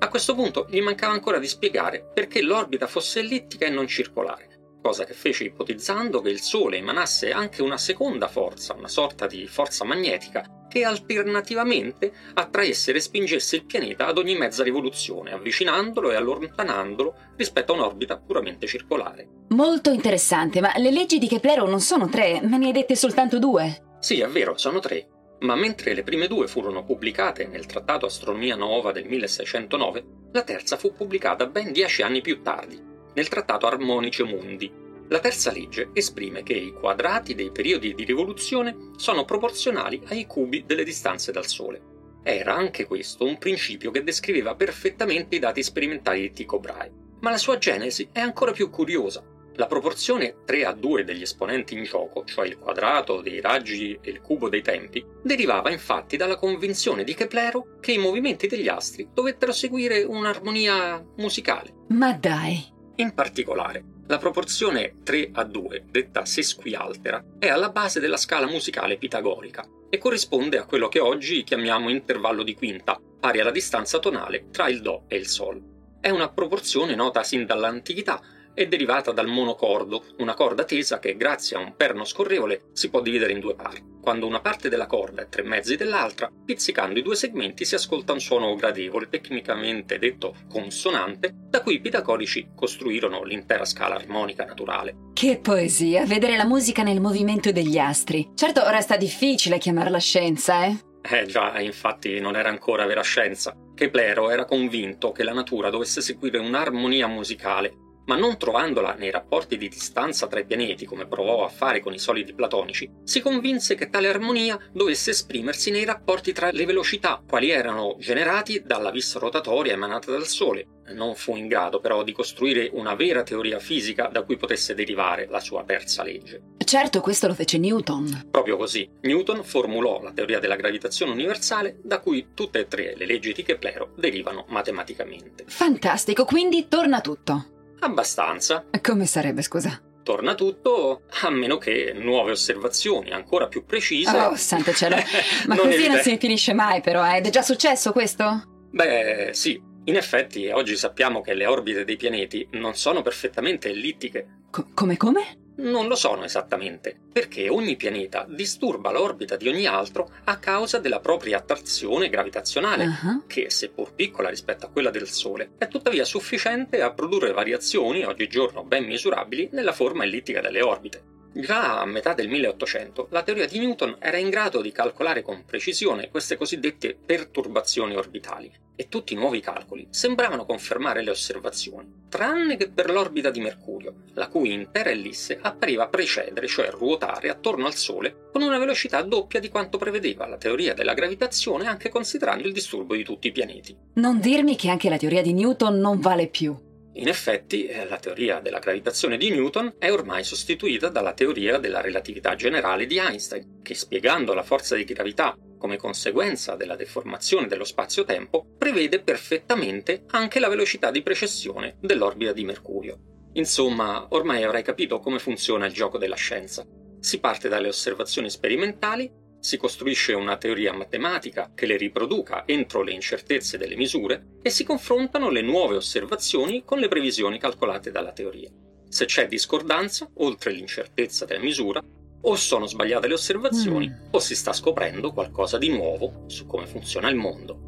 A 0.00 0.08
questo 0.08 0.34
punto 0.34 0.66
gli 0.70 0.80
mancava 0.80 1.12
ancora 1.12 1.38
di 1.38 1.48
spiegare 1.48 2.08
perché 2.14 2.40
l'orbita 2.40 2.86
fosse 2.86 3.18
ellittica 3.18 3.66
e 3.66 3.70
non 3.70 3.88
circolare, 3.88 4.76
cosa 4.80 5.04
che 5.04 5.12
fece 5.12 5.44
ipotizzando 5.44 6.20
che 6.20 6.30
il 6.30 6.40
Sole 6.40 6.76
emanasse 6.76 7.32
anche 7.32 7.62
una 7.62 7.78
seconda 7.78 8.28
forza, 8.28 8.74
una 8.74 8.86
sorta 8.86 9.26
di 9.26 9.46
forza 9.48 9.84
magnetica, 9.84 10.57
che 10.68 10.84
alternativamente 10.84 12.12
attraesse 12.34 12.90
e 12.90 12.94
respingesse 12.94 13.56
il 13.56 13.64
pianeta 13.64 14.06
ad 14.06 14.18
ogni 14.18 14.36
mezza 14.36 14.62
rivoluzione, 14.62 15.32
avvicinandolo 15.32 16.10
e 16.10 16.16
allontanandolo 16.16 17.14
rispetto 17.36 17.72
a 17.72 17.76
un'orbita 17.76 18.18
puramente 18.18 18.66
circolare. 18.66 19.26
Molto 19.48 19.90
interessante, 19.90 20.60
ma 20.60 20.72
le 20.76 20.90
leggi 20.90 21.18
di 21.18 21.26
Keplero 21.26 21.66
non 21.66 21.80
sono 21.80 22.08
tre, 22.08 22.40
me 22.42 22.58
ne 22.58 22.66
hai 22.66 22.72
dette 22.72 22.94
soltanto 22.94 23.38
due. 23.38 23.96
Sì, 23.98 24.20
è 24.20 24.28
vero, 24.28 24.56
sono 24.56 24.78
tre. 24.78 25.08
Ma 25.40 25.54
mentre 25.54 25.94
le 25.94 26.02
prime 26.02 26.26
due 26.26 26.48
furono 26.48 26.84
pubblicate 26.84 27.46
nel 27.46 27.66
Trattato 27.66 28.06
Astronomia 28.06 28.56
Nova 28.56 28.90
del 28.92 29.06
1609, 29.06 30.04
la 30.32 30.42
terza 30.42 30.76
fu 30.76 30.92
pubblicata 30.92 31.46
ben 31.46 31.72
dieci 31.72 32.02
anni 32.02 32.20
più 32.20 32.42
tardi, 32.42 32.80
nel 33.14 33.28
Trattato 33.28 33.66
Armonice 33.66 34.24
Mundi, 34.24 34.70
la 35.10 35.20
terza 35.20 35.50
legge 35.50 35.90
esprime 35.94 36.42
che 36.42 36.52
i 36.52 36.72
quadrati 36.72 37.34
dei 37.34 37.50
periodi 37.50 37.94
di 37.94 38.04
rivoluzione 38.04 38.76
sono 38.96 39.24
proporzionali 39.24 40.02
ai 40.08 40.26
cubi 40.26 40.64
delle 40.66 40.84
distanze 40.84 41.32
dal 41.32 41.46
Sole. 41.46 41.80
Era 42.22 42.54
anche 42.54 42.84
questo 42.84 43.24
un 43.24 43.38
principio 43.38 43.90
che 43.90 44.02
descriveva 44.02 44.54
perfettamente 44.54 45.36
i 45.36 45.38
dati 45.38 45.62
sperimentali 45.62 46.20
di 46.20 46.32
Tycho 46.32 46.58
Brahe, 46.58 46.92
ma 47.20 47.30
la 47.30 47.38
sua 47.38 47.56
genesi 47.56 48.08
è 48.12 48.20
ancora 48.20 48.52
più 48.52 48.68
curiosa. 48.68 49.24
La 49.54 49.66
proporzione 49.66 50.36
3 50.44 50.66
a 50.66 50.72
2 50.72 51.04
degli 51.04 51.22
esponenti 51.22 51.74
in 51.74 51.84
gioco, 51.84 52.24
cioè 52.24 52.46
il 52.46 52.58
quadrato 52.58 53.22
dei 53.22 53.40
raggi 53.40 53.98
e 54.00 54.10
il 54.10 54.20
cubo 54.20 54.48
dei 54.48 54.62
tempi, 54.62 55.04
derivava 55.22 55.70
infatti 55.70 56.16
dalla 56.16 56.36
convinzione 56.36 57.02
di 57.02 57.14
Keplero 57.14 57.78
che 57.80 57.92
i 57.92 57.98
movimenti 57.98 58.46
degli 58.46 58.68
astri 58.68 59.08
dovettero 59.12 59.52
seguire 59.52 60.02
un'armonia 60.02 61.02
musicale. 61.16 61.72
Ma 61.88 62.12
dai! 62.12 62.62
In 62.96 63.14
particolare, 63.14 63.96
la 64.08 64.16
proporzione 64.16 64.94
3 65.04 65.30
a 65.32 65.44
2, 65.44 65.84
detta 65.90 66.24
sesquialtera, 66.24 67.22
è 67.38 67.48
alla 67.48 67.68
base 67.68 68.00
della 68.00 68.16
scala 68.16 68.46
musicale 68.46 68.96
pitagorica 68.96 69.68
e 69.90 69.98
corrisponde 69.98 70.56
a 70.56 70.64
quello 70.64 70.88
che 70.88 70.98
oggi 70.98 71.44
chiamiamo 71.44 71.90
intervallo 71.90 72.42
di 72.42 72.54
quinta, 72.54 72.98
pari 73.20 73.40
alla 73.40 73.50
distanza 73.50 73.98
tonale 73.98 74.46
tra 74.50 74.68
il 74.70 74.80
Do 74.80 75.02
e 75.08 75.16
il 75.16 75.26
Sol. 75.26 75.62
È 76.00 76.08
una 76.08 76.30
proporzione 76.30 76.94
nota 76.94 77.22
sin 77.22 77.44
dall'antichità 77.44 78.18
e 78.58 78.66
derivata 78.66 79.12
dal 79.12 79.28
monocordo, 79.28 80.02
una 80.16 80.34
corda 80.34 80.64
tesa 80.64 80.98
che 80.98 81.16
grazie 81.16 81.56
a 81.56 81.60
un 81.60 81.76
perno 81.76 82.04
scorrevole 82.04 82.70
si 82.72 82.90
può 82.90 83.00
dividere 83.00 83.30
in 83.30 83.38
due 83.38 83.54
parti. 83.54 83.96
quando 84.00 84.26
una 84.26 84.40
parte 84.40 84.70
della 84.70 84.86
corda 84.86 85.22
è 85.22 85.28
tre 85.28 85.42
mezzi 85.42 85.76
dell'altra, 85.76 86.30
pizzicando 86.44 86.98
i 86.98 87.02
due 87.02 87.14
segmenti 87.14 87.66
si 87.66 87.74
ascolta 87.74 88.14
un 88.14 88.20
suono 88.20 88.54
gradevole, 88.54 89.10
tecnicamente 89.10 89.98
detto 89.98 90.34
consonante, 90.48 91.30
da 91.50 91.60
cui 91.60 91.74
i 91.74 91.80
pitagorici 91.80 92.48
costruirono 92.56 93.22
l'intera 93.22 93.66
scala 93.66 93.96
armonica 93.96 94.44
naturale. 94.44 95.10
Che 95.12 95.38
poesia, 95.40 96.06
vedere 96.06 96.38
la 96.38 96.46
musica 96.46 96.82
nel 96.82 97.02
movimento 97.02 97.52
degli 97.52 97.76
astri. 97.76 98.30
Certo, 98.34 98.62
resta 98.70 98.96
difficile 98.96 99.58
chiamarla 99.58 99.98
scienza, 99.98 100.64
eh? 100.64 100.78
Eh 101.02 101.26
già, 101.26 101.60
infatti 101.60 102.18
non 102.18 102.34
era 102.34 102.48
ancora 102.48 102.86
vera 102.86 103.02
scienza. 103.02 103.54
Keplero 103.74 104.30
era 104.30 104.46
convinto 104.46 105.12
che 105.12 105.22
la 105.22 105.32
natura 105.32 105.68
dovesse 105.70 106.00
seguire 106.00 106.38
un'armonia 106.38 107.06
musicale 107.06 107.86
ma 108.08 108.16
non 108.16 108.38
trovandola 108.38 108.94
nei 108.94 109.10
rapporti 109.10 109.56
di 109.56 109.68
distanza 109.68 110.26
tra 110.26 110.40
i 110.40 110.46
pianeti 110.46 110.86
come 110.86 111.06
provò 111.06 111.44
a 111.44 111.48
fare 111.48 111.80
con 111.80 111.92
i 111.92 111.98
solidi 111.98 112.32
platonici, 112.34 112.90
si 113.04 113.20
convinse 113.20 113.74
che 113.74 113.90
tale 113.90 114.08
armonia 114.08 114.58
dovesse 114.72 115.10
esprimersi 115.10 115.70
nei 115.70 115.84
rapporti 115.84 116.32
tra 116.32 116.50
le 116.50 116.64
velocità, 116.64 117.22
quali 117.28 117.50
erano 117.50 117.96
generati 117.98 118.62
dalla 118.64 118.90
vis 118.90 119.16
rotatoria 119.16 119.74
emanata 119.74 120.10
dal 120.10 120.26
Sole. 120.26 120.66
Non 120.88 121.14
fu 121.14 121.36
in 121.36 121.48
grado 121.48 121.80
però 121.80 122.02
di 122.02 122.12
costruire 122.12 122.70
una 122.72 122.94
vera 122.94 123.22
teoria 123.22 123.58
fisica 123.58 124.08
da 124.10 124.22
cui 124.22 124.38
potesse 124.38 124.74
derivare 124.74 125.26
la 125.28 125.38
sua 125.38 125.62
terza 125.64 126.02
legge. 126.02 126.54
Certo, 126.64 127.02
questo 127.02 127.26
lo 127.26 127.34
fece 127.34 127.58
Newton. 127.58 128.28
Proprio 128.30 128.56
così, 128.56 128.88
Newton 129.02 129.44
formulò 129.44 130.00
la 130.00 130.12
teoria 130.12 130.38
della 130.38 130.56
gravitazione 130.56 131.12
universale 131.12 131.78
da 131.82 132.00
cui 132.00 132.28
tutte 132.32 132.60
e 132.60 132.68
tre 132.68 132.94
le 132.96 133.04
leggi 133.04 133.34
di 133.34 133.42
Keplero 133.42 133.92
derivano 133.96 134.46
matematicamente. 134.48 135.44
Fantastico, 135.46 136.24
quindi 136.24 136.68
torna 136.68 137.02
tutto. 137.02 137.56
Abbastanza. 137.80 138.64
Come 138.80 139.06
sarebbe, 139.06 139.42
scusa? 139.42 139.80
Torna 140.02 140.34
tutto, 140.34 141.02
a 141.22 141.30
meno 141.30 141.58
che 141.58 141.92
nuove 141.94 142.30
osservazioni 142.30 143.10
ancora 143.12 143.46
più 143.46 143.64
precise. 143.64 144.16
Oh, 144.16 144.36
santo 144.36 144.72
cielo. 144.72 144.96
Ma 145.46 145.54
Non 145.54 145.66
così 145.66 145.86
non 145.86 145.98
si 145.98 146.16
finisce 146.16 146.54
mai, 146.54 146.80
però, 146.80 147.04
eh. 147.06 147.18
Ed 147.18 147.26
è 147.26 147.30
già 147.30 147.42
successo 147.42 147.92
questo? 147.92 148.42
Beh, 148.70 149.30
sì. 149.32 149.60
In 149.84 149.96
effetti, 149.96 150.48
oggi 150.48 150.76
sappiamo 150.76 151.20
che 151.20 151.34
le 151.34 151.46
orbite 151.46 151.84
dei 151.84 151.96
pianeti 151.96 152.46
non 152.52 152.74
sono 152.74 153.02
perfettamente 153.02 153.68
ellittiche. 153.70 154.26
Co- 154.50 154.68
come 154.74 154.96
come? 154.96 155.47
Non 155.60 155.88
lo 155.88 155.96
sono 155.96 156.22
esattamente, 156.22 156.96
perché 157.12 157.48
ogni 157.48 157.74
pianeta 157.76 158.24
disturba 158.28 158.92
l'orbita 158.92 159.36
di 159.36 159.48
ogni 159.48 159.66
altro 159.66 160.08
a 160.24 160.38
causa 160.38 160.78
della 160.78 161.00
propria 161.00 161.38
attrazione 161.38 162.08
gravitazionale, 162.08 162.84
Ah. 162.84 163.22
che, 163.26 163.50
seppur 163.50 163.92
piccola 163.92 164.28
rispetto 164.28 164.66
a 164.66 164.70
quella 164.70 164.90
del 164.90 165.08
Sole, 165.08 165.50
è 165.58 165.66
tuttavia 165.66 166.04
sufficiente 166.04 166.80
a 166.80 166.92
produrre 166.92 167.32
variazioni 167.32 168.04
oggigiorno 168.04 168.62
ben 168.62 168.84
misurabili 168.84 169.48
nella 169.52 169.72
forma 169.72 170.04
ellittica 170.04 170.40
delle 170.40 170.62
orbite. 170.62 171.02
Già 171.40 171.80
a 171.80 171.86
metà 171.86 172.14
del 172.14 172.26
1800 172.26 173.06
la 173.12 173.22
teoria 173.22 173.46
di 173.46 173.60
Newton 173.60 173.98
era 174.00 174.16
in 174.16 174.28
grado 174.28 174.60
di 174.60 174.72
calcolare 174.72 175.22
con 175.22 175.44
precisione 175.44 176.08
queste 176.10 176.36
cosiddette 176.36 176.96
perturbazioni 176.96 177.94
orbitali 177.94 178.52
e 178.74 178.88
tutti 178.88 179.12
i 179.12 179.16
nuovi 179.16 179.38
calcoli 179.38 179.86
sembravano 179.88 180.44
confermare 180.44 181.00
le 181.00 181.10
osservazioni, 181.10 182.06
tranne 182.08 182.56
che 182.56 182.70
per 182.70 182.90
l'orbita 182.90 183.30
di 183.30 183.38
Mercurio, 183.38 183.94
la 184.14 184.26
cui 184.26 184.52
intera 184.52 184.90
ellisse 184.90 185.38
appariva 185.40 185.86
precedere, 185.86 186.48
cioè 186.48 186.70
ruotare 186.70 187.28
attorno 187.28 187.66
al 187.66 187.74
Sole 187.74 188.30
con 188.32 188.42
una 188.42 188.58
velocità 188.58 189.00
doppia 189.02 189.38
di 189.38 189.48
quanto 189.48 189.78
prevedeva 189.78 190.26
la 190.26 190.38
teoria 190.38 190.74
della 190.74 190.94
gravitazione 190.94 191.66
anche 191.66 191.88
considerando 191.88 192.48
il 192.48 192.52
disturbo 192.52 192.96
di 192.96 193.04
tutti 193.04 193.28
i 193.28 193.32
pianeti. 193.32 193.76
Non 193.94 194.18
dirmi 194.18 194.56
che 194.56 194.70
anche 194.70 194.88
la 194.88 194.98
teoria 194.98 195.22
di 195.22 195.34
Newton 195.34 195.78
non 195.78 196.00
vale 196.00 196.26
più. 196.26 196.66
In 196.98 197.06
effetti, 197.06 197.66
eh, 197.66 197.86
la 197.86 197.98
teoria 197.98 198.40
della 198.40 198.58
gravitazione 198.58 199.16
di 199.16 199.30
Newton 199.30 199.76
è 199.78 199.90
ormai 199.92 200.24
sostituita 200.24 200.88
dalla 200.88 201.12
teoria 201.12 201.58
della 201.58 201.80
relatività 201.80 202.34
generale 202.34 202.86
di 202.86 202.98
Einstein, 202.98 203.60
che 203.62 203.74
spiegando 203.74 204.34
la 204.34 204.42
forza 204.42 204.74
di 204.74 204.82
gravità 204.82 205.36
come 205.58 205.76
conseguenza 205.76 206.56
della 206.56 206.74
deformazione 206.74 207.46
dello 207.46 207.64
spazio-tempo, 207.64 208.56
prevede 208.58 209.00
perfettamente 209.00 210.04
anche 210.08 210.40
la 210.40 210.48
velocità 210.48 210.90
di 210.90 211.02
precessione 211.02 211.76
dell'orbita 211.80 212.32
di 212.32 212.44
Mercurio. 212.44 212.98
Insomma, 213.34 214.08
ormai 214.10 214.42
avrai 214.42 214.64
capito 214.64 214.98
come 214.98 215.20
funziona 215.20 215.66
il 215.66 215.72
gioco 215.72 215.98
della 215.98 216.16
scienza. 216.16 216.66
Si 216.98 217.20
parte 217.20 217.48
dalle 217.48 217.68
osservazioni 217.68 218.28
sperimentali, 218.28 219.08
si 219.40 219.56
costruisce 219.56 220.12
una 220.14 220.36
teoria 220.36 220.72
matematica 220.72 221.52
che 221.54 221.66
le 221.66 221.76
riproduca 221.76 222.44
entro 222.46 222.82
le 222.82 222.92
incertezze 222.92 223.56
delle 223.58 223.76
misure 223.76 224.38
e 224.42 224.50
si 224.50 224.64
confrontano 224.64 225.30
le 225.30 225.42
nuove 225.42 225.76
osservazioni 225.76 226.64
con 226.64 226.78
le 226.78 226.88
previsioni 226.88 227.38
calcolate 227.38 227.90
dalla 227.90 228.12
teoria. 228.12 228.50
Se 228.88 229.04
c'è 229.04 229.28
discordanza, 229.28 230.08
oltre 230.14 230.52
l'incertezza 230.52 231.24
della 231.24 231.40
misura, 231.42 231.82
o 232.20 232.34
sono 232.34 232.66
sbagliate 232.66 233.06
le 233.06 233.14
osservazioni 233.14 233.88
Mm. 233.88 234.06
o 234.10 234.18
si 234.18 234.34
sta 234.34 234.52
scoprendo 234.52 235.12
qualcosa 235.12 235.56
di 235.56 235.68
nuovo 235.68 236.24
su 236.26 236.46
come 236.46 236.66
funziona 236.66 237.08
il 237.08 237.16
mondo. 237.16 237.67